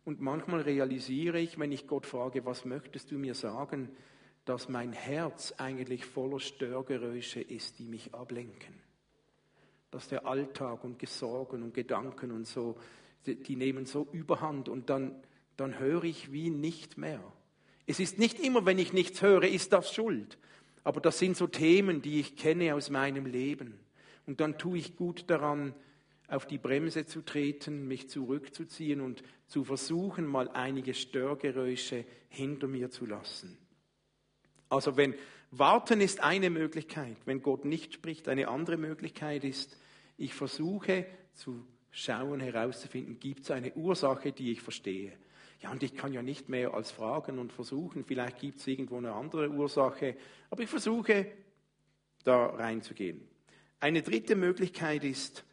Und 0.04 0.20
manchmal 0.20 0.60
realisiere 0.60 1.40
ich, 1.40 1.58
wenn 1.58 1.72
ich 1.72 1.86
Gott 1.86 2.06
frage, 2.06 2.44
was 2.44 2.64
möchtest 2.64 3.10
du 3.10 3.18
mir 3.18 3.34
sagen, 3.34 3.90
dass 4.44 4.68
mein 4.68 4.92
Herz 4.92 5.54
eigentlich 5.58 6.04
voller 6.04 6.38
Störgeräusche 6.38 7.40
ist, 7.40 7.80
die 7.80 7.86
mich 7.86 8.14
ablenken. 8.14 8.74
Dass 9.90 10.08
der 10.08 10.26
Alltag 10.26 10.84
und 10.84 11.04
Sorgen 11.08 11.64
und 11.64 11.74
Gedanken 11.74 12.30
und 12.30 12.46
so, 12.46 12.76
die, 13.26 13.34
die 13.34 13.56
nehmen 13.56 13.86
so 13.86 14.06
überhand 14.12 14.68
und 14.68 14.88
dann, 14.90 15.16
dann 15.56 15.78
höre 15.78 16.04
ich 16.04 16.32
wie 16.32 16.50
nicht 16.50 16.96
mehr. 16.96 17.20
Es 17.86 17.98
ist 17.98 18.18
nicht 18.18 18.38
immer, 18.38 18.64
wenn 18.64 18.78
ich 18.78 18.92
nichts 18.92 19.22
höre, 19.22 19.44
ist 19.44 19.72
das 19.72 19.92
Schuld. 19.92 20.38
Aber 20.84 21.00
das 21.00 21.18
sind 21.18 21.36
so 21.36 21.48
Themen, 21.48 22.00
die 22.00 22.20
ich 22.20 22.36
kenne 22.36 22.74
aus 22.76 22.90
meinem 22.90 23.26
Leben. 23.26 23.78
Und 24.26 24.40
dann 24.40 24.58
tue 24.58 24.78
ich 24.78 24.96
gut 24.96 25.24
daran, 25.28 25.74
auf 26.28 26.46
die 26.46 26.58
Bremse 26.58 27.06
zu 27.06 27.22
treten, 27.22 27.86
mich 27.86 28.08
zurückzuziehen 28.08 29.00
und 29.00 29.22
zu 29.46 29.64
versuchen, 29.64 30.26
mal 30.26 30.48
einige 30.48 30.94
Störgeräusche 30.94 32.04
hinter 32.28 32.66
mir 32.66 32.90
zu 32.90 33.06
lassen. 33.06 33.58
Also 34.68 34.96
wenn 34.96 35.14
Warten 35.52 36.00
ist 36.00 36.22
eine 36.22 36.50
Möglichkeit, 36.50 37.16
wenn 37.24 37.42
Gott 37.42 37.64
nicht 37.64 37.94
spricht, 37.94 38.28
eine 38.28 38.48
andere 38.48 38.76
Möglichkeit 38.76 39.44
ist, 39.44 39.78
ich 40.16 40.34
versuche 40.34 41.06
zu 41.34 41.64
schauen, 41.90 42.40
herauszufinden, 42.40 43.20
gibt 43.20 43.44
es 43.44 43.50
eine 43.50 43.72
Ursache, 43.74 44.32
die 44.32 44.52
ich 44.52 44.60
verstehe. 44.60 45.12
Ja, 45.60 45.70
und 45.70 45.82
ich 45.82 45.94
kann 45.94 46.12
ja 46.12 46.22
nicht 46.22 46.48
mehr 46.48 46.74
als 46.74 46.90
fragen 46.90 47.38
und 47.38 47.52
versuchen, 47.52 48.04
vielleicht 48.04 48.40
gibt 48.40 48.58
es 48.58 48.66
irgendwo 48.66 48.98
eine 48.98 49.12
andere 49.12 49.48
Ursache, 49.48 50.16
aber 50.50 50.62
ich 50.62 50.68
versuche 50.68 51.26
da 52.24 52.46
reinzugehen. 52.46 53.26
Eine 53.80 54.02
dritte 54.02 54.36
Möglichkeit 54.36 55.04
ist, 55.04 55.44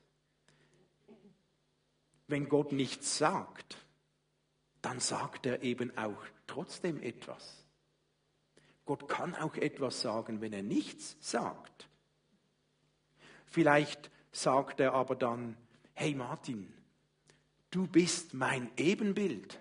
wenn 2.34 2.50
Gott 2.50 2.72
nichts 2.72 3.20
sagt, 3.20 3.78
dann 4.82 5.00
sagt 5.00 5.46
er 5.46 5.62
eben 5.62 5.96
auch 5.96 6.18
trotzdem 6.48 7.00
etwas. 7.00 7.64
Gott 8.86 9.08
kann 9.08 9.36
auch 9.36 9.54
etwas 9.54 10.02
sagen, 10.02 10.42
wenn 10.42 10.52
er 10.52 10.64
nichts 10.64 11.16
sagt. 11.20 11.88
Vielleicht 13.46 14.10
sagt 14.32 14.80
er 14.80 14.94
aber 14.94 15.16
dann, 15.16 15.56
hey 15.94 16.16
Martin, 16.16 16.74
du 17.70 17.86
bist 17.86 18.34
mein 18.34 18.72
Ebenbild. 18.78 19.60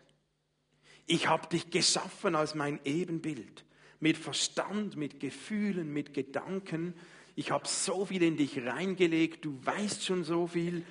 Ich 1.04 1.28
habe 1.28 1.48
dich 1.48 1.70
geschaffen 1.70 2.34
als 2.34 2.54
mein 2.54 2.80
Ebenbild. 2.86 3.66
Mit 4.00 4.16
Verstand, 4.16 4.96
mit 4.96 5.20
Gefühlen, 5.20 5.92
mit 5.92 6.14
Gedanken. 6.14 6.94
Ich 7.36 7.50
habe 7.50 7.68
so 7.68 8.06
viel 8.06 8.22
in 8.22 8.38
dich 8.38 8.64
reingelegt. 8.64 9.44
Du 9.44 9.58
weißt 9.62 10.06
schon 10.06 10.24
so 10.24 10.46
viel 10.46 10.86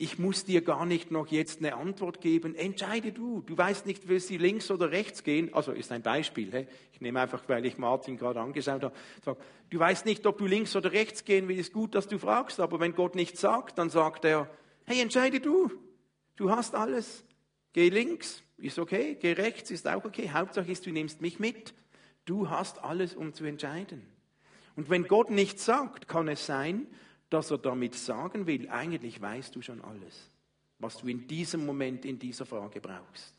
ich 0.00 0.16
muss 0.16 0.44
dir 0.44 0.62
gar 0.62 0.86
nicht 0.86 1.10
noch 1.10 1.26
jetzt 1.26 1.58
eine 1.58 1.74
Antwort 1.74 2.20
geben. 2.20 2.54
Entscheide 2.54 3.10
du. 3.10 3.42
Du 3.44 3.58
weißt 3.58 3.84
nicht, 3.84 4.06
will 4.06 4.20
sie 4.20 4.38
links 4.38 4.70
oder 4.70 4.92
rechts 4.92 5.24
gehen. 5.24 5.52
Also 5.52 5.72
ist 5.72 5.90
ein 5.90 6.02
Beispiel. 6.02 6.52
He? 6.52 6.66
Ich 6.92 7.00
nehme 7.00 7.20
einfach, 7.20 7.42
weil 7.48 7.66
ich 7.66 7.78
Martin 7.78 8.16
gerade 8.16 8.40
angeschaut 8.40 8.84
habe. 8.84 8.94
Du 9.70 9.78
weißt 9.78 10.06
nicht, 10.06 10.24
ob 10.24 10.38
du 10.38 10.46
links 10.46 10.76
oder 10.76 10.92
rechts 10.92 11.24
gehen 11.24 11.48
willst. 11.48 11.72
Gut, 11.72 11.96
dass 11.96 12.06
du 12.06 12.18
fragst. 12.18 12.60
Aber 12.60 12.78
wenn 12.78 12.94
Gott 12.94 13.16
nichts 13.16 13.40
sagt, 13.40 13.76
dann 13.76 13.90
sagt 13.90 14.24
er, 14.24 14.48
hey, 14.84 15.00
entscheide 15.00 15.40
du. 15.40 15.72
Du 16.36 16.48
hast 16.48 16.76
alles. 16.76 17.24
Geh 17.72 17.88
links, 17.88 18.44
ist 18.56 18.78
okay. 18.78 19.16
Geh 19.20 19.32
rechts, 19.32 19.72
ist 19.72 19.88
auch 19.88 20.04
okay. 20.04 20.30
Hauptsache 20.32 20.70
ist, 20.70 20.86
du 20.86 20.90
nimmst 20.90 21.20
mich 21.22 21.40
mit. 21.40 21.74
Du 22.24 22.48
hast 22.48 22.84
alles, 22.84 23.16
um 23.16 23.34
zu 23.34 23.44
entscheiden. 23.44 24.06
Und 24.76 24.90
wenn 24.90 25.08
Gott 25.08 25.30
nichts 25.30 25.64
sagt, 25.64 26.06
kann 26.06 26.28
es 26.28 26.46
sein, 26.46 26.86
dass 27.30 27.50
er 27.50 27.58
damit 27.58 27.94
sagen 27.94 28.46
will, 28.46 28.68
eigentlich 28.68 29.20
weißt 29.20 29.54
du 29.54 29.62
schon 29.62 29.82
alles, 29.82 30.30
was 30.78 30.96
du 30.98 31.08
in 31.08 31.26
diesem 31.26 31.66
Moment 31.66 32.04
in 32.04 32.18
dieser 32.18 32.46
Frage 32.46 32.80
brauchst. 32.80 33.34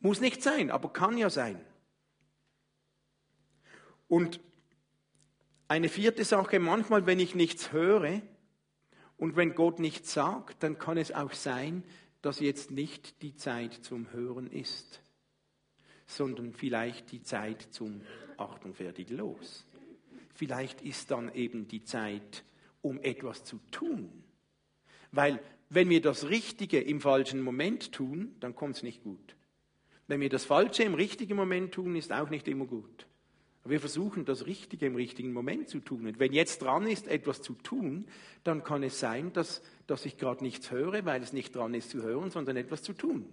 Muss 0.00 0.20
nicht 0.20 0.42
sein, 0.42 0.70
aber 0.70 0.92
kann 0.92 1.16
ja 1.16 1.30
sein. 1.30 1.60
Und 4.08 4.40
eine 5.68 5.88
vierte 5.88 6.24
Sache, 6.24 6.60
manchmal, 6.60 7.06
wenn 7.06 7.18
ich 7.18 7.34
nichts 7.34 7.72
höre 7.72 8.22
und 9.16 9.36
wenn 9.36 9.54
Gott 9.54 9.80
nichts 9.80 10.12
sagt, 10.12 10.62
dann 10.62 10.78
kann 10.78 10.98
es 10.98 11.12
auch 11.12 11.32
sein, 11.32 11.82
dass 12.22 12.40
jetzt 12.40 12.70
nicht 12.70 13.22
die 13.22 13.36
Zeit 13.36 13.72
zum 13.72 14.12
Hören 14.12 14.50
ist, 14.50 15.00
sondern 16.06 16.52
vielleicht 16.52 17.10
die 17.12 17.22
Zeit 17.22 17.62
zum 17.70 18.02
Achtung 18.36 18.74
fertig 18.74 19.10
los. 19.10 19.64
Vielleicht 20.34 20.82
ist 20.82 21.10
dann 21.10 21.34
eben 21.34 21.66
die 21.66 21.82
Zeit 21.82 22.44
um 22.86 23.00
etwas 23.00 23.44
zu 23.44 23.58
tun. 23.70 24.10
Weil 25.12 25.40
wenn 25.68 25.90
wir 25.90 26.00
das 26.00 26.28
Richtige 26.28 26.80
im 26.80 27.00
falschen 27.00 27.42
Moment 27.42 27.92
tun, 27.92 28.36
dann 28.40 28.54
kommt 28.54 28.76
es 28.76 28.82
nicht 28.82 29.02
gut. 29.02 29.36
Wenn 30.06 30.20
wir 30.20 30.28
das 30.28 30.44
Falsche 30.44 30.84
im 30.84 30.94
richtigen 30.94 31.34
Moment 31.34 31.72
tun, 31.72 31.96
ist 31.96 32.12
auch 32.12 32.30
nicht 32.30 32.46
immer 32.46 32.66
gut. 32.66 33.06
Wir 33.64 33.80
versuchen, 33.80 34.24
das 34.24 34.46
Richtige 34.46 34.86
im 34.86 34.94
richtigen 34.94 35.32
Moment 35.32 35.68
zu 35.68 35.80
tun. 35.80 36.06
Und 36.06 36.20
wenn 36.20 36.32
jetzt 36.32 36.62
dran 36.62 36.86
ist, 36.86 37.08
etwas 37.08 37.42
zu 37.42 37.54
tun, 37.54 38.06
dann 38.44 38.62
kann 38.62 38.84
es 38.84 39.00
sein, 39.00 39.32
dass, 39.32 39.60
dass 39.88 40.06
ich 40.06 40.18
gerade 40.18 40.44
nichts 40.44 40.70
höre, 40.70 41.04
weil 41.04 41.20
es 41.20 41.32
nicht 41.32 41.56
dran 41.56 41.74
ist 41.74 41.90
zu 41.90 42.02
hören, 42.02 42.30
sondern 42.30 42.56
etwas 42.56 42.84
zu 42.84 42.92
tun. 42.92 43.26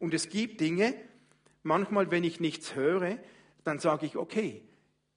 Und 0.00 0.12
es 0.12 0.28
gibt 0.28 0.60
Dinge, 0.60 0.96
manchmal, 1.62 2.10
wenn 2.10 2.24
ich 2.24 2.40
nichts 2.40 2.74
höre, 2.74 3.18
dann 3.62 3.78
sage 3.78 4.06
ich, 4.06 4.16
okay, 4.16 4.62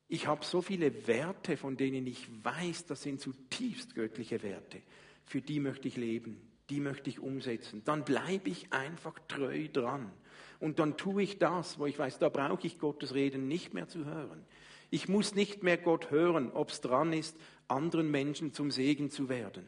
ich 0.10 0.28
habe 0.28 0.46
so 0.46 0.62
viele 0.62 1.08
Werte, 1.08 1.58
von 1.58 1.76
denen 1.76 2.08
ich 2.08 2.28
weiß, 2.44 2.86
das 2.86 3.04
sind 3.04 3.20
zutiefst 3.20 3.94
göttliche 3.94 4.42
Werte. 4.42 4.82
Für 5.26 5.42
die 5.42 5.60
möchte 5.60 5.88
ich 5.88 5.98
leben, 5.98 6.42
die 6.70 6.80
möchte 6.80 7.10
ich 7.10 7.20
umsetzen. 7.20 7.84
Dann 7.84 8.06
bleibe 8.06 8.50
ich 8.50 8.72
einfach 8.72 9.20
treu 9.28 9.68
dran. 9.68 10.12
Und 10.60 10.80
dann 10.80 10.98
tue 10.98 11.24
ich 11.24 11.40
das, 11.40 11.78
wo 11.78 11.86
ich 11.86 12.00
weiß, 12.00 12.20
da 12.20 12.30
brauche 12.30 12.66
ich 12.66 12.80
Gottes 12.80 13.14
Reden 13.14 13.48
nicht 13.48 13.74
mehr 13.74 13.88
zu 13.90 14.06
hören. 14.06 14.46
Ich 14.90 15.10
muss 15.10 15.36
nicht 15.36 15.64
mehr 15.64 15.78
Gott 15.78 16.10
hören, 16.12 16.52
ob 16.52 16.70
es 16.70 16.80
dran 16.80 17.12
ist, 17.12 17.36
anderen 17.68 18.10
Menschen 18.10 18.54
zum 18.54 18.72
Segen 18.72 19.10
zu 19.10 19.28
werden. 19.28 19.68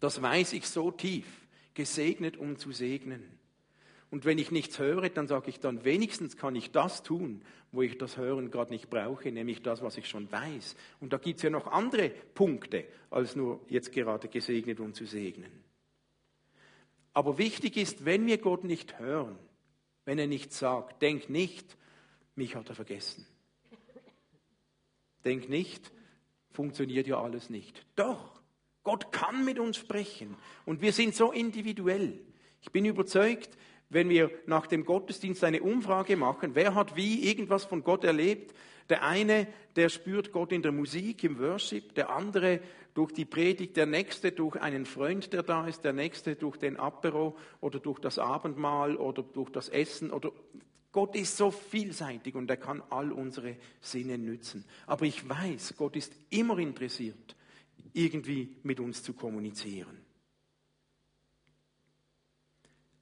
Das 0.00 0.20
weiß 0.20 0.52
ich 0.52 0.68
so 0.68 0.90
tief, 0.90 1.26
gesegnet, 1.72 2.36
um 2.36 2.58
zu 2.58 2.72
segnen. 2.72 3.37
Und 4.10 4.24
wenn 4.24 4.38
ich 4.38 4.50
nichts 4.50 4.78
höre, 4.78 5.08
dann 5.10 5.28
sage 5.28 5.50
ich 5.50 5.60
dann, 5.60 5.84
wenigstens 5.84 6.36
kann 6.36 6.56
ich 6.56 6.70
das 6.70 7.02
tun, 7.02 7.42
wo 7.72 7.82
ich 7.82 7.98
das 7.98 8.16
Hören 8.16 8.50
gerade 8.50 8.72
nicht 8.72 8.88
brauche, 8.88 9.30
nämlich 9.30 9.62
das, 9.62 9.82
was 9.82 9.98
ich 9.98 10.08
schon 10.08 10.32
weiß. 10.32 10.76
Und 11.00 11.12
da 11.12 11.18
gibt 11.18 11.36
es 11.36 11.42
ja 11.42 11.50
noch 11.50 11.66
andere 11.66 12.08
Punkte, 12.08 12.86
als 13.10 13.36
nur 13.36 13.60
jetzt 13.68 13.92
gerade 13.92 14.28
gesegnet 14.28 14.80
und 14.80 14.94
zu 14.96 15.04
segnen. 15.04 15.50
Aber 17.12 17.36
wichtig 17.36 17.76
ist, 17.76 18.04
wenn 18.04 18.26
wir 18.26 18.38
Gott 18.38 18.64
nicht 18.64 18.98
hören, 18.98 19.38
wenn 20.06 20.18
er 20.18 20.26
nichts 20.26 20.58
sagt, 20.58 21.02
denk 21.02 21.28
nicht, 21.28 21.76
mich 22.34 22.54
hat 22.54 22.68
er 22.70 22.74
vergessen. 22.74 23.26
Denk 25.24 25.50
nicht, 25.50 25.92
funktioniert 26.50 27.06
ja 27.06 27.20
alles 27.20 27.50
nicht. 27.50 27.84
Doch, 27.96 28.40
Gott 28.84 29.12
kann 29.12 29.44
mit 29.44 29.58
uns 29.58 29.76
sprechen 29.76 30.36
und 30.64 30.80
wir 30.80 30.92
sind 30.92 31.14
so 31.14 31.32
individuell. 31.32 32.18
Ich 32.62 32.70
bin 32.72 32.86
überzeugt, 32.86 33.50
wenn 33.90 34.08
wir 34.08 34.30
nach 34.46 34.66
dem 34.66 34.84
Gottesdienst 34.84 35.44
eine 35.44 35.62
Umfrage 35.62 36.16
machen, 36.16 36.54
wer 36.54 36.74
hat 36.74 36.96
wie 36.96 37.28
irgendwas 37.28 37.64
von 37.64 37.82
Gott 37.82 38.04
erlebt? 38.04 38.54
Der 38.88 39.04
eine, 39.04 39.46
der 39.76 39.88
spürt 39.88 40.32
Gott 40.32 40.52
in 40.52 40.62
der 40.62 40.72
Musik, 40.72 41.24
im 41.24 41.38
Worship, 41.38 41.94
der 41.94 42.10
andere 42.10 42.60
durch 42.94 43.12
die 43.12 43.24
Predigt, 43.24 43.76
der 43.76 43.86
nächste 43.86 44.32
durch 44.32 44.56
einen 44.56 44.86
Freund, 44.86 45.32
der 45.32 45.42
da 45.42 45.66
ist, 45.66 45.84
der 45.84 45.92
nächste 45.92 46.36
durch 46.36 46.56
den 46.56 46.76
Apero 46.76 47.36
oder 47.60 47.78
durch 47.78 47.98
das 47.98 48.18
Abendmahl 48.18 48.96
oder 48.96 49.22
durch 49.22 49.50
das 49.50 49.68
Essen 49.68 50.10
oder 50.10 50.32
Gott 50.90 51.14
ist 51.14 51.36
so 51.36 51.50
vielseitig 51.50 52.34
und 52.34 52.48
er 52.50 52.56
kann 52.56 52.82
all 52.88 53.12
unsere 53.12 53.56
Sinne 53.80 54.16
nützen. 54.16 54.64
Aber 54.86 55.04
ich 55.04 55.28
weiß, 55.28 55.74
Gott 55.76 55.96
ist 55.96 56.14
immer 56.30 56.58
interessiert, 56.58 57.36
irgendwie 57.92 58.56
mit 58.62 58.80
uns 58.80 59.02
zu 59.02 59.12
kommunizieren. 59.12 60.07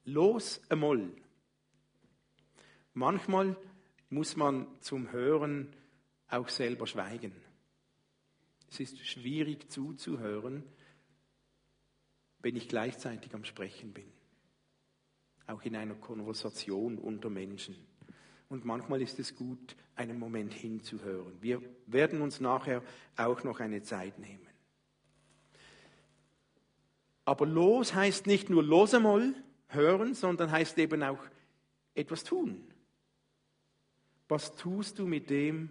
Los 0.07 0.61
einmal. 0.71 1.11
Manchmal 2.95 3.57
muss 4.09 4.37
man 4.37 4.66
zum 4.81 5.12
Hören 5.12 5.75
auch 6.29 6.49
selber 6.49 6.87
schweigen. 6.87 7.33
Es 8.71 8.81
ist 8.81 9.07
schwierig 9.07 9.71
zuzuhören, 9.71 10.64
wenn 12.40 12.57
ich 12.57 12.69
gleichzeitig 12.69 13.35
am 13.35 13.45
Sprechen 13.45 13.92
bin. 13.92 14.11
Auch 15.47 15.62
in 15.62 15.77
einer 15.77 15.95
Konversation 15.95 16.99
unter 16.99 17.29
Menschen. 17.29 17.77
Und 18.49 18.64
manchmal 18.64 19.03
ist 19.03 19.19
es 19.19 19.35
gut, 19.35 19.77
einen 19.97 20.19
Moment 20.19 20.53
hinzuhören. 20.53 21.40
Wir 21.40 21.61
werden 21.87 22.21
uns 22.21 22.40
nachher 22.40 22.83
auch 23.16 23.42
noch 23.45 23.61
eine 23.61 23.83
Zeit 23.83 24.19
nehmen. 24.19 24.47
Aber 27.25 27.45
los 27.45 27.95
heißt 27.95 28.27
nicht 28.27 28.51
nur 28.51 28.62
los 28.62 28.95
einmal, 28.95 29.35
hören, 29.68 30.14
sondern 30.14 30.50
heißt 30.50 30.79
eben 30.79 31.02
auch 31.02 31.22
etwas 31.94 32.24
tun. 32.24 32.66
Was 34.29 34.57
tust 34.57 34.98
du 34.98 35.07
mit 35.07 35.31
dem, 35.31 35.70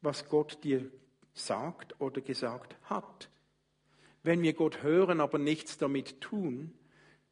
was 0.00 0.28
Gott 0.28 0.62
dir 0.64 0.90
sagt 1.32 2.00
oder 2.00 2.20
gesagt 2.20 2.76
hat? 2.84 3.28
Wenn 4.22 4.42
wir 4.42 4.54
Gott 4.54 4.82
hören, 4.82 5.20
aber 5.20 5.38
nichts 5.38 5.76
damit 5.76 6.20
tun, 6.20 6.72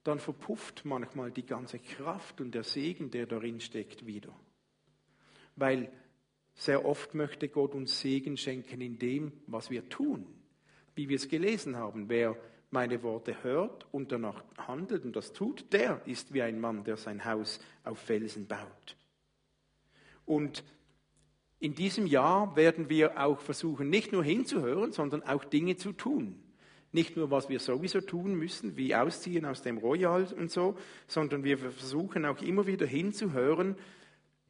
dann 0.04 0.18
verpufft 0.18 0.84
manchmal 0.84 1.30
die 1.30 1.46
ganze 1.46 1.78
Kraft 1.78 2.40
und 2.40 2.54
der 2.54 2.64
Segen, 2.64 3.10
der 3.10 3.26
darin 3.26 3.60
steckt, 3.60 4.06
wieder. 4.06 4.34
Weil 5.56 5.90
sehr 6.54 6.84
oft 6.84 7.14
möchte 7.14 7.48
Gott 7.48 7.74
uns 7.74 8.00
Segen 8.00 8.36
schenken 8.36 8.80
in 8.80 8.98
dem, 8.98 9.32
was 9.46 9.70
wir 9.70 9.88
tun. 9.88 10.26
Wie 10.94 11.08
wir 11.08 11.16
es 11.16 11.28
gelesen 11.28 11.76
haben, 11.76 12.08
wer 12.08 12.36
meine 12.72 13.02
Worte 13.02 13.42
hört 13.42 13.86
und 13.92 14.12
danach 14.12 14.42
handelt 14.56 15.04
und 15.04 15.14
das 15.14 15.32
tut, 15.32 15.72
der 15.72 16.00
ist 16.06 16.32
wie 16.32 16.42
ein 16.42 16.58
Mann, 16.58 16.84
der 16.84 16.96
sein 16.96 17.24
Haus 17.24 17.60
auf 17.84 17.98
Felsen 17.98 18.46
baut. 18.46 18.96
Und 20.24 20.64
in 21.60 21.74
diesem 21.74 22.06
Jahr 22.06 22.56
werden 22.56 22.88
wir 22.88 23.22
auch 23.22 23.40
versuchen, 23.40 23.90
nicht 23.90 24.10
nur 24.10 24.24
hinzuhören, 24.24 24.90
sondern 24.90 25.22
auch 25.22 25.44
Dinge 25.44 25.76
zu 25.76 25.92
tun. 25.92 26.42
Nicht 26.92 27.16
nur, 27.16 27.30
was 27.30 27.48
wir 27.48 27.60
sowieso 27.60 28.00
tun 28.00 28.34
müssen, 28.34 28.76
wie 28.76 28.94
ausziehen 28.94 29.44
aus 29.44 29.62
dem 29.62 29.78
Royal 29.78 30.26
und 30.36 30.50
so, 30.50 30.76
sondern 31.06 31.44
wir 31.44 31.58
versuchen 31.58 32.24
auch 32.24 32.40
immer 32.42 32.66
wieder 32.66 32.86
hinzuhören, 32.86 33.76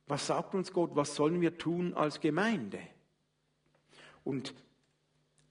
was 0.06 0.26
sagt 0.26 0.54
uns 0.54 0.72
Gott, 0.72 0.90
was 0.94 1.14
sollen 1.14 1.40
wir 1.40 1.58
tun 1.58 1.94
als 1.94 2.20
Gemeinde? 2.20 2.80
Und 4.24 4.54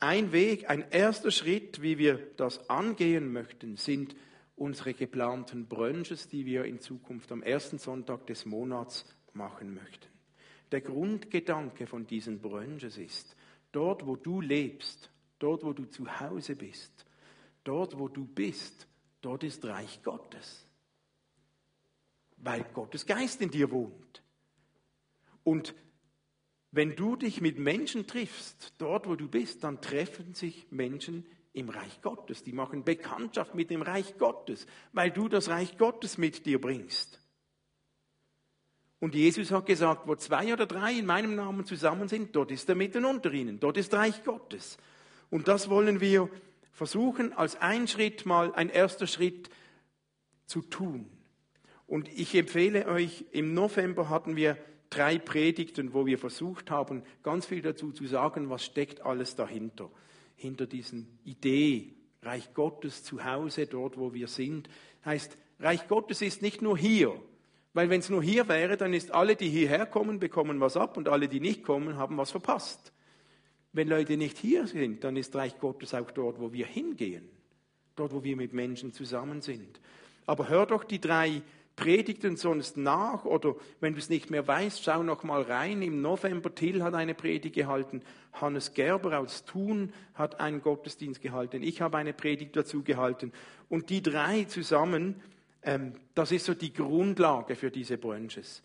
ein 0.02 0.32
Weg, 0.32 0.70
ein 0.70 0.90
erster 0.90 1.32
Schritt, 1.32 1.82
wie 1.82 1.98
wir 1.98 2.18
das 2.36 2.70
angehen 2.70 3.32
möchten, 3.32 3.78
sind 3.78 4.16
unsere 4.56 4.94
geplanten 4.94 5.68
Brunches, 5.68 6.28
die 6.28 6.46
wir 6.46 6.66
in 6.66 6.80
Zukunft 6.80 7.32
am 7.32 7.44
ersten 7.44 7.78
Sonntag 7.78 8.26
des 8.26 8.46
Monats 8.46 9.06
machen 9.34 9.76
möchten. 9.76 10.08
Der 10.72 10.82
Grundgedanke 10.82 11.86
von 11.86 12.08
diesen 12.08 12.42
Brunches 12.42 12.98
ist, 12.98 13.36
dort 13.72 14.06
wo 14.06 14.16
du 14.16 14.42
lebst, 14.42 15.12
dort 15.38 15.64
wo 15.64 15.72
du 15.72 15.86
zu 15.86 16.20
Hause 16.20 16.56
bist, 16.56 17.06
dort 17.64 17.98
wo 17.98 18.08
du 18.08 18.26
bist, 18.26 18.88
dort 19.22 19.44
ist 19.44 19.64
Reich 19.66 20.02
Gottes. 20.02 20.66
Weil 22.38 22.66
Gottes 22.74 23.06
Geist 23.06 23.40
in 23.42 23.52
dir 23.52 23.70
wohnt. 23.70 24.24
Und 25.44 25.76
wenn 26.72 26.96
du 26.96 27.16
dich 27.18 27.42
mit 27.42 27.60
Menschen 27.60 28.08
triffst, 28.08 28.74
dort 28.78 29.08
wo 29.08 29.16
du 29.16 29.28
bist, 29.28 29.64
dann 29.64 29.82
treffen 29.82 30.34
sich 30.34 30.68
Menschen 30.72 31.26
im 31.54 31.70
Reich 31.70 32.02
Gottes. 32.02 32.44
Die 32.44 32.54
machen 32.54 32.86
Bekanntschaft 32.86 33.56
mit 33.56 33.70
dem 33.70 33.82
Reich 33.82 34.18
Gottes, 34.18 34.66
weil 34.94 35.12
du 35.12 35.28
das 35.28 35.50
Reich 35.50 35.78
Gottes 35.78 36.18
mit 36.18 36.46
dir 36.46 36.62
bringst. 36.62 37.20
Und 39.00 39.16
Jesus 39.16 39.52
hat 39.52 39.66
gesagt, 39.66 40.08
wo 40.08 40.16
zwei 40.16 40.54
oder 40.54 40.66
drei 40.66 40.94
in 40.94 41.08
meinem 41.08 41.36
Namen 41.36 41.66
zusammen 41.66 42.08
sind, 42.08 42.36
dort 42.36 42.52
ist 42.52 42.70
er 42.70 42.76
mitten 42.76 43.04
unter 43.04 43.34
ihnen, 43.34 43.60
dort 43.60 43.78
ist 43.78 43.94
Reich 43.94 44.24
Gottes. 44.24 44.78
Und 45.30 45.48
das 45.48 45.70
wollen 45.70 46.00
wir 46.00 46.30
versuchen, 46.72 47.34
als 47.34 47.56
ein 47.56 47.88
Schritt 47.88 48.26
mal, 48.26 48.54
ein 48.54 48.70
erster 48.70 49.08
Schritt 49.08 49.50
zu 50.46 50.62
tun. 50.62 51.10
Und 51.88 52.08
ich 52.08 52.36
empfehle 52.36 52.86
euch, 52.86 53.26
im 53.32 53.54
November 53.54 54.08
hatten 54.08 54.36
wir 54.36 54.58
drei 54.92 55.18
Predigten, 55.18 55.94
wo 55.94 56.06
wir 56.06 56.20
versucht 56.20 56.70
haben, 56.70 57.02
ganz 57.24 57.48
viel 57.48 57.64
dazu 57.64 57.92
zu 57.92 58.06
sagen, 58.06 58.52
was 58.52 58.64
steckt 58.64 59.02
alles 59.02 59.36
dahinter. 59.36 59.90
Hinter 60.36 60.68
diesen 60.68 61.08
Idee, 61.24 61.94
Reich 62.22 62.54
Gottes 62.54 63.04
zu 63.04 63.26
Hause, 63.26 63.66
dort 63.66 63.98
wo 63.98 64.14
wir 64.14 64.28
sind. 64.28 64.70
Heißt, 65.04 65.38
Reich 65.60 65.88
Gottes 65.88 66.22
ist 66.22 66.44
nicht 66.44 66.62
nur 66.62 66.78
hier. 66.78 67.20
Weil 67.74 67.90
wenn 67.90 68.02
es 68.02 68.10
nur 68.10 68.22
hier 68.22 68.48
wäre, 68.50 68.76
dann 68.76 68.94
ist 68.94 69.14
alle, 69.14 69.36
die 69.36 69.50
hierher 69.50 69.86
kommen, 69.86 70.20
bekommen 70.20 70.60
was 70.60 70.76
ab 70.76 70.98
und 70.98 71.08
alle, 71.08 71.28
die 71.28 71.40
nicht 71.40 71.64
kommen, 71.64 71.96
haben 71.96 72.18
was 72.18 72.32
verpasst. 72.32 72.92
Wenn 73.72 73.88
Leute 73.88 74.18
nicht 74.18 74.38
hier 74.38 74.68
sind, 74.68 75.04
dann 75.04 75.16
ist 75.16 75.34
Reich 75.36 75.58
Gottes 75.58 75.94
auch 75.94 76.12
dort, 76.12 76.40
wo 76.40 76.52
wir 76.52 76.66
hingehen. 76.66 77.30
Dort, 77.96 78.14
wo 78.14 78.24
wir 78.24 78.36
mit 78.36 78.52
Menschen 78.52 78.92
zusammen 78.92 79.42
sind. 79.42 79.80
Aber 80.26 80.50
hör 80.50 80.66
doch 80.66 80.84
die 80.84 81.00
drei 81.00 81.42
Predigten 81.76 82.38
sonst 82.38 82.78
nach 82.78 83.26
oder 83.26 83.56
wenn 83.80 83.94
du 83.94 84.00
es 84.00 84.10
nicht 84.10 84.30
mehr 84.30 84.48
weißt, 84.48 84.84
schau 84.84 85.04
noch 85.04 85.24
mal 85.24 85.42
rein. 85.42 85.82
Im 85.82 86.02
November 86.02 86.54
Till 86.54 86.84
hat 86.84 86.94
eine 86.94 87.16
Predigt 87.16 87.56
gehalten, 87.56 88.02
Hannes 88.34 88.74
Gerber 88.74 89.20
aus 89.20 89.46
Thun 89.46 89.94
hat 90.14 90.40
einen 90.40 90.62
Gottesdienst 90.62 91.22
gehalten, 91.22 91.64
ich 91.64 91.82
habe 91.82 91.98
eine 91.98 92.14
Predigt 92.14 92.56
dazu 92.56 92.84
gehalten 92.84 93.32
und 93.70 93.90
die 93.90 94.02
drei 94.02 94.44
zusammen, 94.44 95.22
ähm, 95.64 95.94
das 96.14 96.32
ist 96.32 96.46
so 96.46 96.54
die 96.54 96.74
Grundlage 96.74 97.56
für 97.56 97.72
diese 97.72 97.98
Branches. 97.98 98.64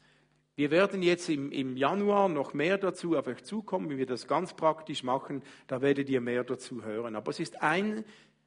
Wir 0.59 0.71
werden 0.71 1.03
jetzt 1.03 1.29
im, 1.29 1.53
im 1.53 1.77
Januar 1.77 2.31
noch 2.31 2.55
mehr 2.55 2.79
dazu 2.79 3.15
auf 3.15 3.27
euch 3.27 3.45
zukommen, 3.45 3.91
wie 3.91 3.99
wir 3.99 4.07
das 4.07 4.27
ganz 4.27 4.55
praktisch 4.55 5.03
machen. 5.03 5.43
Da 5.67 5.83
werdet 5.83 6.09
ihr 6.09 6.23
mehr 6.23 6.45
dazu 6.45 6.83
hören. 6.83 7.15
Aber 7.15 7.31
es 7.31 7.41
ist 7.41 7.63
ein 7.63 8.07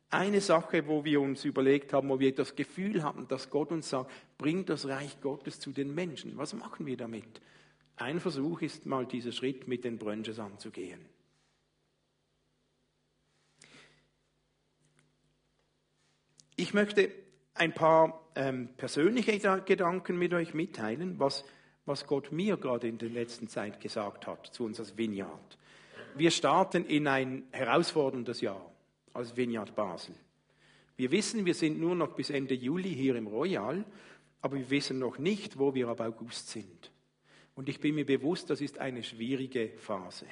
eine 0.09 0.41
Sache, 0.41 0.87
wo 0.87 1.05
wir 1.05 1.21
uns 1.21 1.45
überlegt 1.45 1.93
haben, 1.93 2.09
wo 2.09 2.19
wir 2.19 2.33
das 2.33 2.55
Gefühl 2.55 3.03
hatten, 3.03 3.27
dass 3.27 3.49
Gott 3.49 3.71
uns 3.71 3.89
sagt, 3.89 4.11
bringt 4.37 4.69
das 4.69 4.87
Reich 4.87 5.21
Gottes 5.21 5.59
zu 5.59 5.71
den 5.71 5.93
Menschen. 5.93 6.37
Was 6.37 6.53
machen 6.53 6.85
wir 6.85 6.97
damit? 6.97 7.41
Ein 7.95 8.19
Versuch 8.19 8.61
ist 8.61 8.85
mal 8.85 9.05
dieser 9.05 9.31
Schritt 9.31 9.67
mit 9.67 9.83
den 9.83 9.97
Brunches 9.97 10.39
anzugehen. 10.39 11.05
Ich 16.55 16.73
möchte 16.73 17.11
ein 17.53 17.73
paar 17.73 18.21
ähm, 18.35 18.69
persönliche 18.77 19.37
Gedanken 19.61 20.17
mit 20.17 20.33
euch 20.33 20.53
mitteilen, 20.53 21.19
was, 21.19 21.45
was 21.85 22.07
Gott 22.07 22.31
mir 22.31 22.57
gerade 22.57 22.87
in 22.87 22.97
der 22.97 23.09
letzten 23.09 23.47
Zeit 23.47 23.79
gesagt 23.79 24.27
hat 24.27 24.47
zu 24.47 24.65
uns 24.65 24.79
als 24.79 24.97
Vineyard. 24.97 25.57
Wir 26.15 26.31
starten 26.31 26.85
in 26.85 27.07
ein 27.07 27.43
herausforderndes 27.51 28.41
Jahr 28.41 28.68
als 29.13 29.35
Vineyard 29.35 29.75
Basel. 29.75 30.15
Wir 30.97 31.11
wissen, 31.11 31.45
wir 31.45 31.53
sind 31.53 31.79
nur 31.79 31.95
noch 31.95 32.15
bis 32.15 32.29
Ende 32.29 32.53
Juli 32.53 32.93
hier 32.93 33.15
im 33.15 33.27
Royal, 33.27 33.85
aber 34.41 34.57
wir 34.57 34.69
wissen 34.69 34.99
noch 34.99 35.17
nicht, 35.17 35.57
wo 35.57 35.73
wir 35.73 35.87
ab 35.87 36.01
August 36.01 36.49
sind. 36.49 36.91
Und 37.55 37.69
ich 37.69 37.79
bin 37.79 37.95
mir 37.95 38.05
bewusst, 38.05 38.49
das 38.49 38.61
ist 38.61 38.77
eine 38.77 39.03
schwierige 39.03 39.69
Phase. 39.77 40.25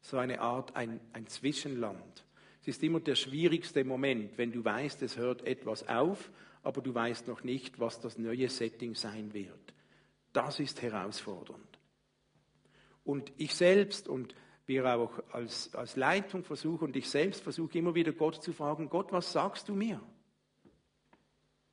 So 0.00 0.18
eine 0.18 0.40
Art, 0.40 0.74
ein, 0.76 1.00
ein 1.12 1.26
Zwischenland. 1.26 2.24
Es 2.60 2.68
ist 2.68 2.82
immer 2.82 3.00
der 3.00 3.14
schwierigste 3.14 3.84
Moment, 3.84 4.36
wenn 4.38 4.52
du 4.52 4.64
weißt, 4.64 5.02
es 5.02 5.16
hört 5.16 5.46
etwas 5.46 5.88
auf, 5.88 6.30
aber 6.62 6.80
du 6.80 6.94
weißt 6.94 7.28
noch 7.28 7.44
nicht, 7.44 7.78
was 7.80 8.00
das 8.00 8.18
neue 8.18 8.48
Setting 8.48 8.94
sein 8.94 9.32
wird. 9.34 9.74
Das 10.32 10.60
ist 10.60 10.82
herausfordernd. 10.82 11.78
Und 13.04 13.32
ich 13.36 13.54
selbst 13.54 14.06
und 14.06 14.34
wir 14.68 14.84
auch 14.94 15.18
als, 15.32 15.74
als 15.74 15.96
Leitung 15.96 16.44
versuchen 16.44 16.84
und 16.84 16.96
ich 16.96 17.08
selbst 17.08 17.42
versuche 17.42 17.78
immer 17.78 17.94
wieder 17.94 18.12
Gott 18.12 18.42
zu 18.42 18.52
fragen, 18.52 18.88
Gott, 18.88 19.10
was 19.12 19.32
sagst 19.32 19.68
du 19.68 19.74
mir? 19.74 20.00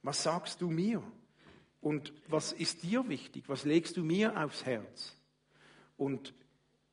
Was 0.01 0.23
sagst 0.23 0.61
du 0.61 0.69
mir? 0.69 1.03
Und 1.81 2.13
was 2.27 2.51
ist 2.51 2.83
dir 2.83 3.07
wichtig? 3.09 3.43
Was 3.47 3.65
legst 3.65 3.97
du 3.97 4.03
mir 4.03 4.41
aufs 4.43 4.65
Herz? 4.65 5.15
Und 5.97 6.33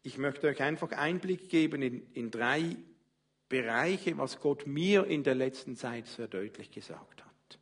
ich 0.03 0.19
möchte 0.19 0.49
euch 0.49 0.61
einfach 0.61 0.91
Einblick 0.93 1.49
geben 1.49 1.83
in, 1.83 2.03
in 2.13 2.31
drei 2.31 2.77
Bereiche, 3.49 4.19
was 4.19 4.41
Gott 4.41 4.67
mir 4.67 5.07
in 5.07 5.23
der 5.23 5.35
letzten 5.35 5.77
Zeit 5.77 6.07
sehr 6.07 6.27
deutlich 6.27 6.71
gesagt 6.71 7.25
hat. 7.25 7.59